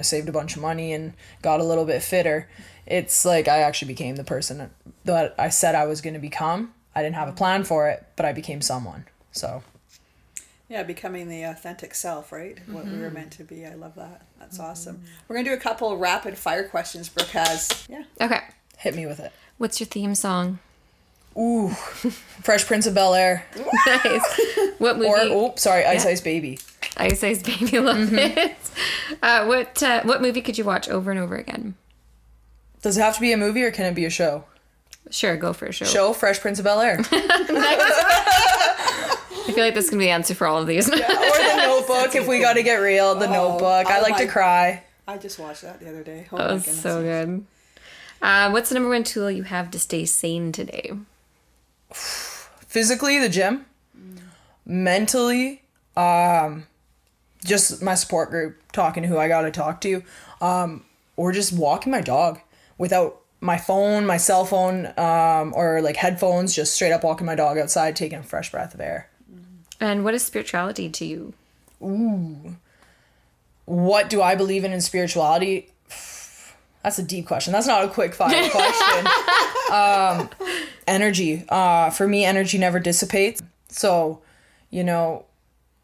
I 0.00 0.02
saved 0.02 0.30
a 0.30 0.32
bunch 0.32 0.56
of 0.56 0.62
money 0.62 0.94
and 0.94 1.12
got 1.42 1.60
a 1.60 1.64
little 1.64 1.84
bit 1.84 2.02
fitter. 2.02 2.48
It's 2.86 3.26
like 3.26 3.48
I 3.48 3.58
actually 3.58 3.92
became 3.92 4.16
the 4.16 4.24
person 4.24 4.70
that 5.04 5.34
I 5.38 5.50
said 5.50 5.74
I 5.74 5.84
was 5.84 6.00
going 6.00 6.14
to 6.14 6.20
become. 6.20 6.72
I 6.94 7.02
didn't 7.02 7.16
have 7.16 7.28
a 7.28 7.32
plan 7.32 7.64
for 7.64 7.90
it, 7.90 8.06
but 8.16 8.24
I 8.24 8.32
became 8.32 8.62
someone. 8.62 9.04
So, 9.30 9.62
Yeah, 10.70 10.84
becoming 10.84 11.28
the 11.28 11.42
authentic 11.42 11.94
self, 11.94 12.32
right? 12.32 12.58
What 12.66 12.86
we 12.86 12.92
were 12.92 13.08
mm-hmm. 13.08 13.14
meant 13.14 13.32
to 13.32 13.44
be. 13.44 13.66
I 13.66 13.74
love 13.74 13.94
that. 13.96 14.26
That's 14.38 14.58
awesome. 14.58 15.02
We're 15.28 15.36
gonna 15.36 15.50
do 15.50 15.54
a 15.54 15.60
couple 15.60 15.94
rapid 15.98 16.38
fire 16.38 16.66
questions 16.66 17.10
Brooke 17.10 17.28
has. 17.28 17.86
Yeah. 17.86 18.04
Okay. 18.22 18.40
hit 18.78 18.96
me 18.96 19.04
with 19.04 19.20
it. 19.20 19.32
What's 19.58 19.80
your 19.80 19.86
theme 19.86 20.14
song? 20.14 20.60
Ooh, 21.38 21.68
Fresh 22.42 22.64
Prince 22.64 22.86
of 22.86 22.94
Bel 22.94 23.12
Air. 23.14 23.44
nice. 23.86 24.40
What 24.78 24.96
movie? 24.96 25.10
Or, 25.10 25.18
oh, 25.20 25.54
sorry, 25.56 25.84
Ice 25.84 26.06
Yeah. 26.06 26.12
Ice 26.12 26.22
Baby. 26.22 26.58
Ice 26.96 27.22
Ice 27.24 27.42
Baby, 27.42 27.78
love 27.80 28.12
it. 28.12 28.56
Uh, 29.22 29.44
what 29.46 29.82
uh, 29.82 30.02
what 30.02 30.22
movie 30.22 30.42
could 30.42 30.58
you 30.58 30.64
watch 30.64 30.88
over 30.88 31.10
and 31.10 31.20
over 31.20 31.36
again? 31.36 31.74
Does 32.82 32.96
it 32.96 33.02
have 33.02 33.14
to 33.14 33.20
be 33.20 33.32
a 33.32 33.36
movie 33.36 33.62
or 33.62 33.70
can 33.70 33.86
it 33.86 33.94
be 33.94 34.04
a 34.04 34.10
show? 34.10 34.44
Sure, 35.10 35.36
go 35.36 35.52
for 35.52 35.66
a 35.66 35.72
show. 35.72 35.84
Show 35.84 36.12
Fresh 36.12 36.40
Prince 36.40 36.58
of 36.58 36.64
Bel 36.64 36.80
Air. 36.80 36.98
I 37.10 39.16
feel 39.52 39.64
like 39.64 39.74
this 39.74 39.90
can 39.90 39.98
be 39.98 40.06
the 40.06 40.10
answer 40.10 40.34
for 40.34 40.46
all 40.46 40.60
of 40.60 40.66
these. 40.66 40.88
Or 40.88 40.96
the 40.96 41.62
Notebook, 41.66 42.14
if 42.14 42.26
we 42.28 42.40
got 42.40 42.54
to 42.54 42.62
get 42.62 42.76
real. 42.76 43.14
The 43.16 43.26
Notebook. 43.26 43.86
I 43.86 43.98
oh 43.98 44.02
like 44.02 44.16
to 44.18 44.26
cry. 44.26 44.84
I 45.08 45.18
just 45.18 45.38
watched 45.38 45.62
that 45.62 45.80
the 45.80 45.88
other 45.88 46.04
day. 46.04 46.28
Oh 46.32 46.38
that 46.38 46.46
my 46.46 46.52
was 46.54 46.64
goodness. 46.64 46.82
so 46.82 47.02
good. 47.02 47.44
Uh, 48.22 48.50
what's 48.50 48.68
the 48.68 48.74
number 48.74 48.90
one 48.90 49.02
tool 49.02 49.30
you 49.30 49.42
have 49.42 49.70
to 49.72 49.78
stay 49.78 50.04
sane 50.04 50.52
today? 50.52 50.92
physically 52.70 53.18
the 53.18 53.28
gym 53.28 53.66
mentally 54.64 55.60
um 55.96 56.64
just 57.44 57.82
my 57.82 57.94
support 57.94 58.30
group 58.30 58.60
talking 58.72 59.02
to 59.02 59.08
who 59.08 59.18
i 59.18 59.28
gotta 59.28 59.50
talk 59.50 59.80
to 59.80 60.02
um 60.40 60.84
or 61.16 61.32
just 61.32 61.52
walking 61.52 61.90
my 61.90 62.00
dog 62.00 62.40
without 62.78 63.20
my 63.40 63.56
phone 63.56 64.06
my 64.06 64.16
cell 64.16 64.44
phone 64.44 64.86
um 64.98 65.52
or 65.56 65.80
like 65.80 65.96
headphones 65.96 66.54
just 66.54 66.74
straight 66.74 66.92
up 66.92 67.02
walking 67.02 67.26
my 67.26 67.34
dog 67.34 67.58
outside 67.58 67.96
taking 67.96 68.18
a 68.18 68.22
fresh 68.22 68.50
breath 68.50 68.74
of 68.74 68.80
air. 68.80 69.08
And 69.80 70.04
what 70.04 70.12
is 70.12 70.22
spirituality 70.22 70.90
to 70.90 71.04
you? 71.06 71.32
Ooh. 71.82 72.56
What 73.64 74.10
do 74.10 74.20
i 74.20 74.34
believe 74.34 74.64
in 74.64 74.72
in 74.72 74.80
spirituality? 74.80 75.70
That's 76.82 76.98
a 76.98 77.02
deep 77.02 77.26
question. 77.26 77.52
That's 77.52 77.66
not 77.66 77.84
a 77.84 77.88
quick 77.88 78.14
fire 78.14 78.48
question. 78.50 79.06
Um 79.72 80.30
energy. 80.86 81.44
Uh 81.48 81.90
for 81.90 82.06
me 82.06 82.24
energy 82.24 82.58
never 82.58 82.78
dissipates. 82.78 83.42
So 83.68 84.20
you 84.70 84.84
know 84.84 85.24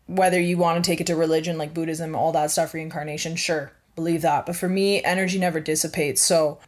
whether 0.07 0.41
you 0.41 0.57
want 0.57 0.83
to 0.83 0.89
take 0.89 1.01
it 1.01 1.07
to 1.09 1.17
religion 1.17 1.59
like 1.59 1.75
buddhism 1.75 2.15
all 2.15 2.33
that 2.33 2.51
stuff 2.51 2.75
reincarnation 2.75 3.37
sure 3.37 3.73
believe 3.95 4.23
that. 4.23 4.47
But 4.47 4.57
for 4.57 4.69
me 4.69 5.03
energy 5.03 5.39
never 5.39 5.61
dissipates. 5.61 6.21
So 6.21 6.59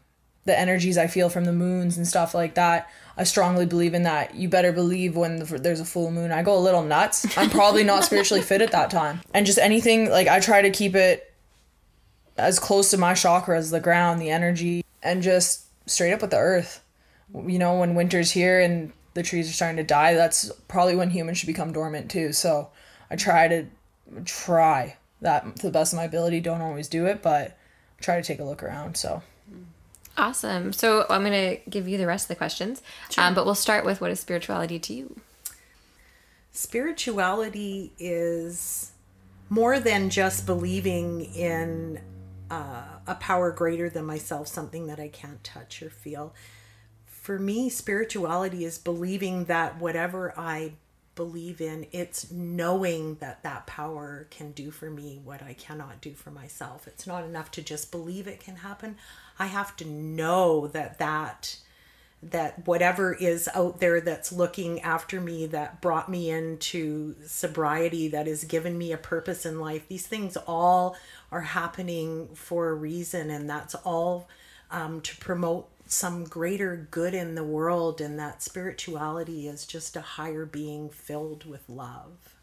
the 0.45 0.59
energies 0.59 0.97
i 0.97 1.07
feel 1.07 1.29
from 1.29 1.45
the 1.45 1.53
moons 1.53 1.99
and 1.99 2.09
stuff 2.09 2.35
like 2.35 2.55
that 2.55 2.89
i 3.19 3.25
strongly 3.25 3.67
believe 3.67 3.95
in 3.95 4.05
that. 4.05 4.35
You 4.35 4.49
better 4.49 4.73
believe 4.73 5.15
when 5.15 5.37
the, 5.37 5.59
there's 5.59 5.81
a 5.81 5.85
full 5.85 6.11
moon. 6.11 6.33
I 6.33 6.43
go 6.43 6.57
a 6.57 6.59
little 6.59 6.83
nuts. 6.83 7.37
I'm 7.37 7.51
probably 7.51 7.85
not 7.85 8.05
spiritually 8.05 8.43
fit 8.43 8.63
at 8.63 8.73
that 8.73 8.91
time. 8.91 9.21
And 9.35 9.47
just 9.47 9.59
anything 9.59 10.11
like 10.11 10.27
i 10.27 10.41
try 10.41 10.63
to 10.63 10.71
keep 10.71 10.95
it 10.95 11.33
as 12.37 12.59
close 12.59 12.91
to 12.91 12.97
my 12.97 13.15
chakra 13.15 13.59
as 13.59 13.71
the 13.71 13.81
ground 13.81 14.21
the 14.21 14.31
energy 14.31 14.85
and 15.03 15.23
just 15.23 15.67
straight 15.89 16.13
up 16.13 16.23
with 16.23 16.31
the 16.31 16.39
earth. 16.39 16.83
You 17.35 17.59
know 17.59 17.79
when 17.79 17.95
winter's 17.95 18.31
here 18.31 18.59
and 18.61 18.93
the 19.15 19.23
trees 19.23 19.51
are 19.51 19.53
starting 19.53 19.77
to 19.77 19.83
die 19.83 20.15
that's 20.15 20.51
probably 20.69 20.97
when 20.97 21.11
humans 21.11 21.39
should 21.39 21.47
become 21.47 21.73
dormant 21.73 22.11
too. 22.11 22.33
So 22.33 22.71
i 23.11 23.17
try 23.17 23.49
to 23.49 23.67
try 24.25 24.97
that 25.21 25.57
to 25.57 25.67
the 25.67 25.73
best 25.73 25.93
of 25.93 25.97
my 25.97 26.05
ability 26.05 26.41
don't 26.41 26.61
always 26.61 26.89
do 26.89 27.07
it 27.07 27.23
but 27.23 27.57
try 28.01 28.17
to 28.17 28.23
take 28.23 28.41
a 28.41 28.45
look 28.45 28.63
around 28.63 28.97
so 28.97 29.23
Awesome. 30.17 30.73
So 30.73 31.07
I'm 31.09 31.23
going 31.23 31.57
to 31.57 31.71
give 31.71 31.87
you 31.87 31.97
the 31.97 32.09
rest 32.09 32.25
of 32.25 32.29
the 32.31 32.35
questions, 32.35 32.83
um, 33.17 33.35
but 33.35 33.45
we'll 33.45 33.55
start 33.55 33.85
with 33.85 34.01
what 34.01 34.11
is 34.11 34.19
spirituality 34.19 34.81
to 34.81 34.93
you? 34.93 35.21
spirituality 36.59 37.93
is 38.01 38.91
more 39.49 39.79
than 39.79 40.11
just 40.11 40.45
believing 40.45 41.25
in 41.35 42.01
uh, 42.51 42.83
a 43.07 43.15
power 43.15 43.53
greater 43.53 43.89
than 43.89 44.05
myself, 44.05 44.49
something 44.49 44.89
that 44.89 44.99
I 44.99 45.07
can't 45.07 45.43
touch 45.45 45.83
or 45.83 45.91
feel. 45.91 46.35
For 47.07 47.39
me, 47.39 47.69
spirituality 47.71 48.65
is 48.65 48.77
believing 48.77 49.45
that 49.45 49.79
whatever 49.79 50.35
I 50.37 50.73
believe 51.19 51.61
in, 51.61 51.85
it's 51.91 52.31
knowing 52.31 53.17
that 53.17 53.43
that 53.43 53.67
power 53.67 54.29
can 54.31 54.53
do 54.53 54.71
for 54.71 54.89
me 54.89 55.21
what 55.25 55.43
I 55.43 55.53
cannot 55.53 56.01
do 56.01 56.13
for 56.15 56.31
myself. 56.31 56.87
It's 56.87 57.09
not 57.09 57.25
enough 57.25 57.51
to 57.53 57.63
just 57.63 57.91
believe 57.91 58.29
it 58.29 58.39
can 58.39 58.55
happen. 58.55 58.97
I 59.37 59.47
have 59.47 59.77
to 59.79 59.85
know 59.85 60.69
that 60.69 61.01
that 61.01 61.59
that 62.23 62.67
whatever 62.67 63.15
is 63.15 63.49
out 63.53 63.81
there 63.81 64.01
that's 64.01 64.33
looking 64.33 64.81
after 64.81 65.21
me 65.21 65.47
that 65.47 65.81
brought 65.81 66.09
me 66.09 66.31
into 66.31 67.17
sobriety 67.27 68.07
that 68.09 68.29
has 68.29 68.45
given 68.45 68.77
me 68.77 68.91
a 68.91 68.97
purpose 68.97 69.47
in 69.47 69.61
life 69.61 69.87
these 69.87 70.05
things 70.05 70.37
all 70.49 70.97
are 71.31 71.43
happening 71.43 72.29
for 72.35 72.71
a 72.71 72.75
reason 72.75 73.31
and 73.31 73.49
that's 73.49 73.77
all 73.77 74.29
um, 74.73 75.01
to 75.01 75.17
promote 75.19 75.69
some 75.91 76.25
greater 76.25 76.89
good 76.91 77.15
in 77.15 77.35
the 77.35 77.45
world 77.45 78.01
and 78.01 78.19
that 78.19 78.43
spirituality 78.43 79.49
is 79.49 79.67
just 79.67 79.97
a 79.97 80.01
higher 80.01 80.45
being 80.45 80.91
filled 80.91 81.45
with 81.47 81.69
love 81.69 82.37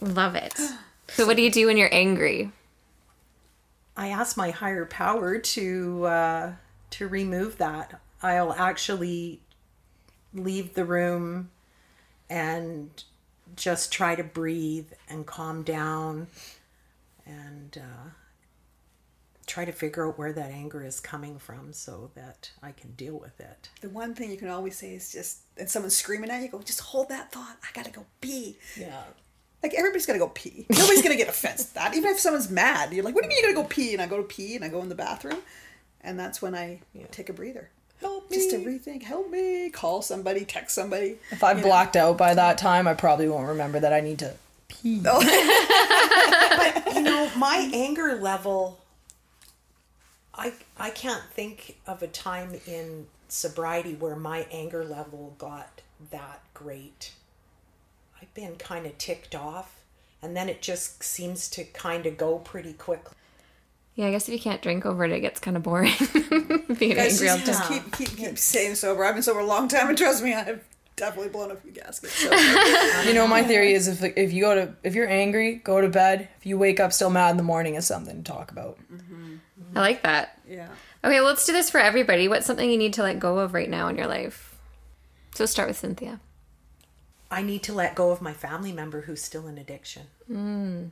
Love 0.00 0.34
it. 0.34 0.58
So, 1.10 1.26
what 1.26 1.36
do 1.36 1.42
you 1.42 1.50
do 1.50 1.68
when 1.68 1.78
you're 1.78 1.88
angry? 1.90 2.52
I 3.96 4.08
ask 4.08 4.36
my 4.36 4.50
higher 4.50 4.84
power 4.84 5.38
to 5.38 6.04
uh, 6.04 6.52
to 6.90 7.08
remove 7.08 7.56
that. 7.56 7.98
I'll 8.22 8.52
actually 8.52 9.40
leave 10.34 10.74
the 10.74 10.84
room 10.84 11.48
and 12.28 12.90
just 13.56 13.90
try 13.90 14.16
to 14.16 14.22
breathe 14.22 14.92
and 15.08 15.24
calm 15.24 15.62
down 15.62 16.26
and 17.24 17.78
uh, 17.78 18.10
try 19.48 19.64
to 19.64 19.72
figure 19.72 20.06
out 20.06 20.18
where 20.18 20.32
that 20.32 20.50
anger 20.50 20.84
is 20.84 21.00
coming 21.00 21.38
from 21.38 21.72
so 21.72 22.10
that 22.14 22.50
I 22.62 22.72
can 22.72 22.92
deal 22.92 23.18
with 23.18 23.40
it. 23.40 23.70
The 23.80 23.88
one 23.88 24.14
thing 24.14 24.30
you 24.30 24.36
can 24.36 24.48
always 24.48 24.76
say 24.76 24.94
is 24.94 25.10
just, 25.10 25.38
and 25.56 25.68
someone's 25.68 25.96
screaming 25.96 26.30
at 26.30 26.42
you, 26.42 26.48
go, 26.48 26.60
just 26.60 26.80
hold 26.80 27.08
that 27.08 27.32
thought. 27.32 27.56
I 27.62 27.68
gotta 27.74 27.90
go 27.90 28.04
pee. 28.20 28.58
Yeah. 28.76 29.02
Like 29.62 29.74
everybody's 29.74 30.06
gonna 30.06 30.18
go 30.18 30.28
pee. 30.28 30.66
Nobody's 30.70 31.02
gonna 31.02 31.16
get 31.16 31.28
offended 31.28 31.66
at 31.66 31.74
that. 31.74 31.96
Even 31.96 32.10
if 32.10 32.20
someone's 32.20 32.48
mad, 32.48 32.92
you're 32.92 33.04
like, 33.04 33.14
"What 33.14 33.22
do 33.22 33.26
you 33.26 33.30
mean 33.30 33.42
you're 33.42 33.52
gonna 33.52 33.64
go 33.64 33.68
pee?" 33.68 33.92
And 33.92 34.00
I 34.00 34.06
go 34.06 34.18
to 34.18 34.22
pee, 34.22 34.54
and 34.54 34.64
I 34.64 34.68
go 34.68 34.80
in 34.82 34.88
the 34.88 34.94
bathroom, 34.94 35.38
and 36.00 36.18
that's 36.18 36.40
when 36.40 36.54
I 36.54 36.80
take 37.10 37.28
a 37.28 37.32
breather. 37.32 37.70
Help 38.00 38.30
me. 38.30 38.36
Just 38.36 38.50
to 38.50 38.58
rethink. 38.58 39.02
Help 39.02 39.28
me. 39.30 39.68
Call 39.70 40.00
somebody. 40.02 40.44
Text 40.44 40.76
somebody. 40.76 41.18
If 41.32 41.42
I'm 41.42 41.60
blacked 41.60 41.96
out 41.96 42.16
by 42.16 42.34
that 42.34 42.58
time, 42.58 42.86
I 42.86 42.94
probably 42.94 43.28
won't 43.28 43.48
remember 43.48 43.80
that 43.80 43.92
I 43.92 44.00
need 44.00 44.20
to 44.20 44.34
pee. 44.68 45.02
Oh. 45.04 45.18
but, 46.84 46.94
you 46.94 47.02
know 47.02 47.28
my 47.36 47.68
anger 47.72 48.14
level 48.14 48.78
i 50.38 50.52
i 50.78 50.90
can't 50.90 51.24
think 51.32 51.76
of 51.86 52.02
a 52.02 52.06
time 52.06 52.58
in 52.66 53.06
sobriety 53.28 53.94
where 53.94 54.16
my 54.16 54.46
anger 54.50 54.84
level 54.84 55.34
got 55.38 55.82
that 56.10 56.40
great 56.54 57.12
i've 58.22 58.32
been 58.34 58.56
kind 58.56 58.86
of 58.86 58.96
ticked 58.98 59.34
off 59.34 59.80
and 60.22 60.36
then 60.36 60.48
it 60.48 60.62
just 60.62 61.02
seems 61.02 61.48
to 61.50 61.64
kind 61.64 62.06
of 62.06 62.16
go 62.16 62.38
pretty 62.38 62.72
quickly 62.72 63.14
Yeah, 63.96 64.06
I 64.06 64.10
guess 64.12 64.28
if 64.28 64.34
you 64.34 64.40
can't 64.40 64.62
drink 64.62 64.86
over 64.86 65.04
it, 65.04 65.12
it 65.12 65.20
gets 65.20 65.40
kind 65.40 65.56
of 65.56 65.62
boring. 65.64 65.92
Being 66.78 66.94
Guys, 66.94 67.20
angry 67.20 67.28
all 67.30 67.38
just, 67.38 67.46
the 67.46 67.46
just 67.46 67.64
time. 67.64 67.82
keep 67.82 67.92
keep 67.96 68.16
keep 68.16 68.38
staying 68.38 68.76
sober. 68.76 69.04
I've 69.04 69.14
been 69.14 69.24
sober 69.24 69.40
a 69.40 69.44
long 69.46 69.66
time, 69.68 69.88
and 69.88 69.98
trust 69.98 70.22
me, 70.22 70.32
I've 70.34 70.62
definitely 70.94 71.30
blown 71.30 71.50
a 71.50 71.56
few 71.56 71.72
gaskets. 71.72 72.14
So. 72.14 72.30
You 73.08 73.14
know, 73.14 73.26
my 73.26 73.42
theory 73.42 73.72
is 73.72 73.88
if 73.88 74.02
if 74.16 74.32
you 74.32 74.42
go 74.42 74.54
to 74.54 74.74
if 74.84 74.94
you're 74.94 75.08
angry, 75.08 75.56
go 75.56 75.80
to 75.80 75.88
bed. 75.88 76.28
If 76.38 76.46
you 76.46 76.56
wake 76.58 76.78
up 76.78 76.92
still 76.92 77.10
mad 77.10 77.30
in 77.32 77.36
the 77.38 77.42
morning, 77.42 77.74
it's 77.74 77.88
something 77.88 78.22
to 78.22 78.32
talk 78.32 78.52
about. 78.52 78.78
Mm-hmm. 78.92 79.36
I 79.78 79.80
like 79.80 80.02
that. 80.02 80.40
yeah. 80.48 80.66
Okay, 81.04 81.20
well, 81.20 81.26
let's 81.26 81.46
do 81.46 81.52
this 81.52 81.70
for 81.70 81.78
everybody. 81.78 82.26
What's 82.26 82.46
something 82.46 82.68
you 82.68 82.76
need 82.76 82.94
to 82.94 83.04
let 83.04 83.20
go 83.20 83.38
of 83.38 83.54
right 83.54 83.70
now 83.70 83.86
in 83.86 83.96
your 83.96 84.08
life? 84.08 84.58
So 85.36 85.46
start 85.46 85.68
with 85.68 85.78
Cynthia. 85.78 86.18
i 87.30 87.42
need 87.42 87.62
to 87.62 87.72
let 87.72 87.94
go 87.94 88.10
of 88.10 88.20
my 88.20 88.32
family 88.32 88.72
member 88.72 89.02
who's 89.02 89.22
still 89.22 89.46
in 89.46 89.56
addiction 89.56 90.02
hmm, 90.26 90.86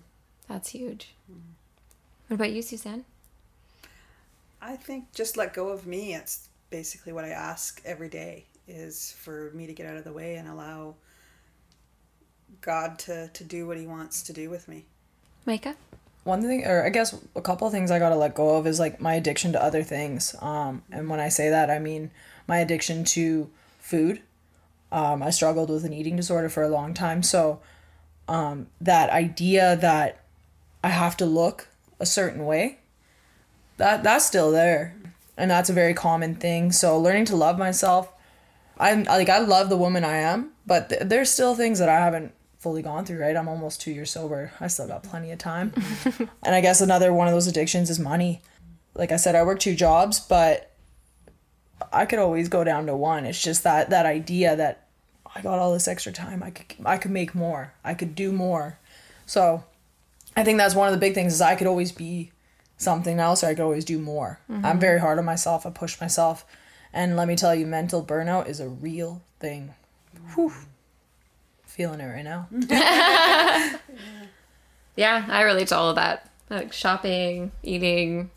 That's 0.47 0.69
huge. 0.69 1.15
What 2.29 2.37
about 2.37 2.53
you, 2.53 2.63
Suzanne? 2.63 3.05
I 4.63 4.77
think 4.77 5.13
just 5.13 5.37
let 5.37 5.53
go 5.53 5.71
of 5.71 5.85
me. 5.85 6.15
It's 6.15 6.49
basically 6.71 7.13
what 7.13 7.25
I 7.25 7.31
ask 7.31 7.83
every 7.85 8.09
day 8.09 8.45
is 8.69 9.17
for 9.19 9.51
me 9.53 9.67
to 9.67 9.73
get 9.73 9.87
out 9.87 9.97
of 9.97 10.05
the 10.05 10.13
way 10.13 10.37
and 10.37 10.49
allow 10.49 10.95
God 12.61 13.01
to, 13.01 13.27
to 13.29 13.43
do 13.45 13.67
what 13.67 13.79
he 13.79 13.89
wants 13.89 14.23
to 14.23 14.33
do 14.33 14.49
with 14.49 14.69
me. 14.69 14.85
Micah? 15.45 15.75
One 16.27 16.43
thing, 16.43 16.67
or 16.67 16.85
I 16.85 16.89
guess 16.89 17.17
a 17.37 17.41
couple 17.41 17.69
of 17.69 17.73
things 17.73 17.93
I 17.93 18.01
gotta 18.01 18.17
let 18.17 18.35
go 18.35 18.57
of 18.57 18.67
is 18.67 18.81
like 18.81 19.01
my 19.01 19.15
addiction 19.15 19.53
to 19.53 19.63
other 19.63 19.85
things. 19.85 20.35
Um, 20.41 20.83
and 20.91 21.09
when 21.09 21.21
I 21.21 21.29
say 21.29 21.51
that, 21.51 21.71
I 21.71 21.79
mean 21.79 22.11
my 22.49 22.59
addiction 22.59 23.05
to 23.05 23.49
food. 23.79 24.23
Um, 24.91 25.23
I 25.23 25.31
struggled 25.31 25.71
with 25.71 25.85
an 25.85 25.93
eating 25.93 26.17
disorder 26.17 26.49
for 26.49 26.65
a 26.65 26.69
long 26.69 26.95
time, 26.95 27.23
so 27.23 27.61
um, 28.27 28.67
that 28.81 29.11
idea 29.11 29.77
that 29.77 30.25
I 30.83 30.89
have 30.89 31.17
to 31.19 31.27
look 31.27 31.69
a 32.01 32.07
certain 32.07 32.45
way, 32.45 32.79
that 33.77 34.03
that's 34.03 34.27
still 34.27 34.51
there, 34.51 34.97
and 35.37 35.49
that's 35.49 35.71
a 35.71 35.73
very 35.73 35.95
common 35.95 36.35
thing. 36.35 36.73
So 36.73 36.99
learning 36.99 37.27
to 37.27 37.37
love 37.37 37.57
myself, 37.57 38.13
I'm 38.79 39.05
like 39.05 39.29
I 39.29 39.39
love 39.39 39.69
the 39.69 39.77
woman 39.77 40.05
I 40.05 40.17
am, 40.17 40.53
but 40.67 40.89
th- 40.89 41.03
there's 41.05 41.31
still 41.31 41.55
things 41.55 41.79
that 41.79 41.89
I 41.89 42.01
haven't 42.01 42.33
fully 42.67 42.83
gone 42.83 43.05
through. 43.05 43.21
Right, 43.21 43.37
I'm 43.37 43.47
almost 43.47 43.81
two 43.81 43.93
years 43.93 44.11
sober. 44.11 44.51
I 44.59 44.67
still 44.67 44.89
got 44.89 45.05
plenty 45.05 45.31
of 45.31 45.39
time. 45.39 45.73
and 46.43 46.53
I 46.53 46.61
guess 46.61 46.81
another 46.81 47.13
one 47.13 47.29
of 47.29 47.33
those 47.33 47.47
addictions 47.47 47.91
is 47.91 48.01
money. 48.01 48.43
Like 48.93 49.13
I 49.13 49.17
said, 49.17 49.37
I 49.37 49.45
work 49.45 49.61
two 49.61 49.77
jobs, 49.77 50.19
but 50.19 50.73
I 51.93 52.07
could 52.07 52.19
always 52.19 52.49
go 52.49 52.65
down 52.65 52.87
to 52.87 52.97
one. 52.97 53.25
It's 53.25 53.41
just 53.41 53.63
that 53.63 53.91
that 53.91 54.05
idea 54.05 54.57
that 54.57 54.89
I 55.33 55.43
got 55.43 55.61
all 55.61 55.73
this 55.73 55.87
extra 55.87 56.11
time. 56.11 56.43
I 56.43 56.51
could 56.51 56.75
I 56.85 56.97
could 56.97 57.13
make 57.13 57.37
more. 57.37 57.73
I 57.85 57.95
could 57.95 58.17
do 58.17 58.33
more. 58.33 58.81
So 59.27 59.63
I 60.37 60.43
think 60.43 60.59
that's 60.59 60.75
one 60.75 60.89
of 60.89 60.93
the 60.93 60.99
big 60.99 61.15
things 61.15 61.35
is 61.35 61.41
I 61.41 61.55
could 61.55 61.69
always 61.69 61.93
be 61.93 62.33
something 62.79 63.21
else 63.21 63.45
or 63.45 63.47
I 63.47 63.55
could 63.55 63.63
always 63.63 63.85
do 63.85 64.01
more. 64.01 64.41
Mm-hmm. 64.51 64.67
I'm 64.67 64.81
very 64.81 64.99
hard 64.99 65.21
on 65.21 65.25
myself. 65.25 65.67
I 65.67 65.71
push 65.71 66.01
myself. 66.01 66.45
And 66.93 67.17
let 67.17 67.29
me 67.29 67.37
tell 67.37 67.55
you, 67.55 67.65
mental 67.65 68.05
burnout 68.05 68.49
is 68.49 68.59
a 68.59 68.69
real 68.69 69.23
thing. 69.39 69.75
Whew. 70.35 70.53
Feeling 71.77 72.01
it 72.01 72.07
right 72.07 72.25
now. 72.25 72.49
Yeah, 74.97 75.27
I 75.29 75.43
relate 75.43 75.69
to 75.69 75.77
all 75.77 75.91
of 75.91 75.97
that. 75.97 76.31
Like 76.49 76.73
shopping, 76.73 77.53
eating, 77.63 78.31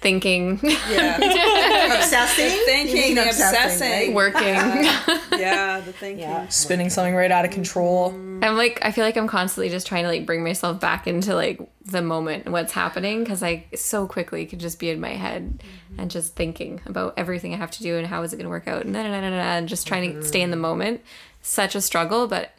thinking, 0.00 0.60
Yeah. 0.62 1.16
obsessing 1.96 2.44
You 2.44 2.66
thinking, 2.66 2.94
mean 2.94 3.14
the 3.16 3.24
obsessing, 3.24 3.58
obsessing. 3.58 3.90
right? 3.90 4.14
working. 4.14 5.40
yeah, 5.40 5.80
the 5.80 5.92
thinking. 5.92 6.20
Yeah. 6.20 6.46
Spinning 6.48 6.88
something 6.88 7.14
right 7.14 7.30
out 7.30 7.44
of 7.44 7.50
control. 7.50 8.12
Mm. 8.12 8.44
I'm 8.44 8.56
like, 8.56 8.78
I 8.82 8.92
feel 8.92 9.04
like 9.04 9.16
I'm 9.16 9.28
constantly 9.28 9.70
just 9.70 9.86
trying 9.86 10.04
to 10.04 10.08
like 10.08 10.26
bring 10.26 10.44
myself 10.44 10.78
back 10.78 11.06
into 11.06 11.34
like 11.34 11.60
the 11.84 12.02
moment 12.02 12.44
and 12.44 12.52
what's 12.52 12.72
happening 12.72 13.24
because 13.24 13.42
I 13.42 13.64
so 13.74 14.06
quickly 14.06 14.46
could 14.46 14.60
just 14.60 14.78
be 14.78 14.90
in 14.90 15.00
my 15.00 15.14
head 15.14 15.58
mm-hmm. 15.58 16.00
and 16.00 16.10
just 16.10 16.36
thinking 16.36 16.80
about 16.86 17.14
everything 17.16 17.54
I 17.54 17.56
have 17.56 17.72
to 17.72 17.82
do 17.82 17.96
and 17.96 18.06
how 18.06 18.22
is 18.22 18.32
it 18.32 18.36
going 18.36 18.44
to 18.44 18.50
work 18.50 18.68
out 18.68 18.84
and, 18.84 18.94
da, 18.94 19.02
da, 19.02 19.08
da, 19.08 19.20
da, 19.20 19.30
da, 19.30 19.36
and 19.36 19.68
just 19.68 19.86
trying 19.86 20.14
to 20.14 20.22
stay 20.22 20.42
in 20.42 20.50
the 20.50 20.56
mm. 20.56 20.60
moment. 20.60 21.00
Such 21.42 21.74
a 21.74 21.80
struggle, 21.80 22.26
but 22.26 22.52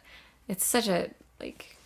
it's 0.46 0.64
such 0.64 0.88
a 0.88 1.10
like, 1.40 1.76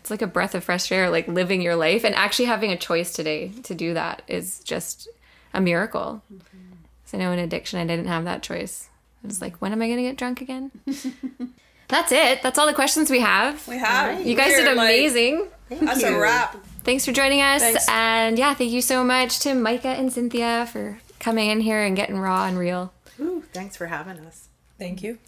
it's 0.00 0.10
like 0.10 0.22
a 0.22 0.26
breath 0.26 0.54
of 0.54 0.64
fresh 0.64 0.90
air, 0.90 1.10
like 1.10 1.28
living 1.28 1.62
your 1.62 1.76
life 1.76 2.04
and 2.04 2.14
actually 2.14 2.46
having 2.46 2.72
a 2.72 2.76
choice 2.76 3.12
today 3.12 3.52
to 3.64 3.74
do 3.74 3.94
that 3.94 4.22
is 4.26 4.60
just 4.60 5.08
a 5.54 5.60
miracle. 5.60 6.22
Mm-hmm. 6.32 6.58
So 7.04 7.18
I 7.18 7.20
know 7.20 7.32
in 7.32 7.38
addiction, 7.38 7.78
I 7.78 7.86
didn't 7.86 8.06
have 8.06 8.24
that 8.24 8.42
choice. 8.42 8.88
I 9.22 9.26
was 9.26 9.40
like, 9.40 9.56
when 9.56 9.72
am 9.72 9.82
I 9.82 9.86
going 9.86 9.98
to 9.98 10.02
get 10.02 10.16
drunk 10.16 10.40
again? 10.40 10.70
That's 11.88 12.10
it. 12.10 12.42
That's 12.42 12.58
all 12.58 12.66
the 12.66 12.74
questions 12.74 13.10
we 13.10 13.20
have. 13.20 13.66
We 13.68 13.78
have. 13.78 14.26
You 14.26 14.34
guys 14.34 14.54
did 14.54 14.66
We're, 14.66 14.74
like, 14.74 14.90
amazing. 14.90 15.46
That's 15.68 16.02
a 16.02 16.18
wrap. 16.18 16.56
Thanks 16.82 17.04
for 17.04 17.12
joining 17.12 17.40
us. 17.42 17.62
Thanks. 17.62 17.88
And 17.88 18.38
yeah, 18.38 18.54
thank 18.54 18.72
you 18.72 18.82
so 18.82 19.04
much 19.04 19.40
to 19.40 19.54
Micah 19.54 19.88
and 19.88 20.12
Cynthia 20.12 20.68
for 20.72 20.98
coming 21.20 21.50
in 21.50 21.60
here 21.60 21.82
and 21.82 21.96
getting 21.96 22.18
raw 22.18 22.46
and 22.46 22.58
real. 22.58 22.92
Ooh, 23.20 23.42
thanks 23.52 23.76
for 23.76 23.86
having 23.86 24.18
us 24.20 24.48
Thank 24.78 25.02
you. 25.02 25.18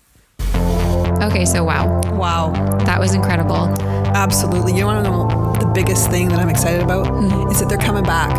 Okay, 1.22 1.44
so 1.44 1.64
wow, 1.64 2.00
Wow. 2.12 2.50
that 2.84 2.98
was 3.00 3.14
incredible. 3.14 3.66
Absolutely. 4.14 4.72
You 4.74 4.84
want 4.86 5.04
to 5.04 5.10
know 5.10 5.52
the 5.58 5.66
biggest 5.66 6.10
thing 6.10 6.28
that 6.28 6.38
I'm 6.38 6.48
excited 6.48 6.80
about 6.80 7.06
is 7.50 7.60
that 7.60 7.68
they're 7.68 7.76
coming 7.76 8.04
back. 8.04 8.30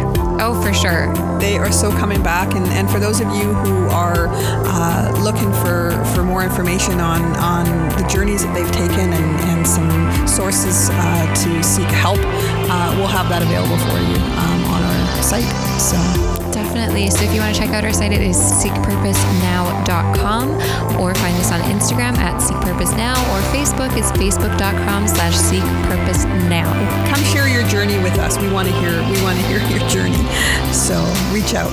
Oh, 0.41 0.59
for 0.63 0.73
sure. 0.73 1.13
They 1.39 1.57
are 1.57 1.71
so 1.71 1.91
coming 1.91 2.23
back, 2.23 2.55
and, 2.55 2.65
and 2.67 2.89
for 2.89 2.99
those 2.99 3.19
of 3.21 3.27
you 3.35 3.53
who 3.53 3.87
are 3.89 4.27
uh, 4.31 5.11
looking 5.21 5.51
for, 5.61 5.91
for 6.15 6.23
more 6.23 6.43
information 6.43 6.99
on, 6.99 7.21
on 7.37 7.65
the 8.01 8.07
journeys 8.07 8.43
that 8.45 8.53
they've 8.55 8.71
taken 8.71 9.11
and, 9.13 9.39
and 9.51 9.67
some 9.67 10.27
sources 10.27 10.89
uh, 10.91 11.35
to 11.43 11.63
seek 11.63 11.87
help, 11.87 12.19
uh, 12.19 12.95
we'll 12.97 13.07
have 13.07 13.29
that 13.29 13.41
available 13.43 13.77
for 13.77 13.99
you 13.99 14.15
um, 14.39 14.63
on 14.73 14.81
our 14.83 15.23
site. 15.23 15.47
So 15.79 16.38
Definitely. 16.79 17.09
So 17.09 17.25
if 17.25 17.33
you 17.33 17.41
want 17.41 17.53
to 17.53 17.59
check 17.59 17.71
out 17.71 17.83
our 17.83 17.91
site, 17.91 18.13
it 18.13 18.21
is 18.21 18.37
seekpurposenow.com 18.37 20.51
or 20.97 21.13
find 21.13 21.35
us 21.35 21.51
on 21.51 21.59
Instagram 21.61 22.17
at 22.17 22.39
seekpurposenow 22.39 23.17
or 23.33 23.41
Facebook 23.51 23.97
is 23.97 24.09
facebook.com 24.13 25.09
slash 25.09 25.33
seekpurposenow. 25.33 26.71
come 27.09 27.21
share 27.25 27.49
your 27.49 27.67
journey 27.67 27.97
with 28.01 28.17
us. 28.17 28.37
We 28.39 28.49
want 28.49 28.69
to 28.69 28.73
hear 28.75 28.91
we 29.11 29.21
want 29.21 29.37
to 29.37 29.45
hear 29.47 29.59
your 29.67 29.85
journey. 29.89 30.25
So 30.71 31.03
reach 31.33 31.53
out. 31.53 31.69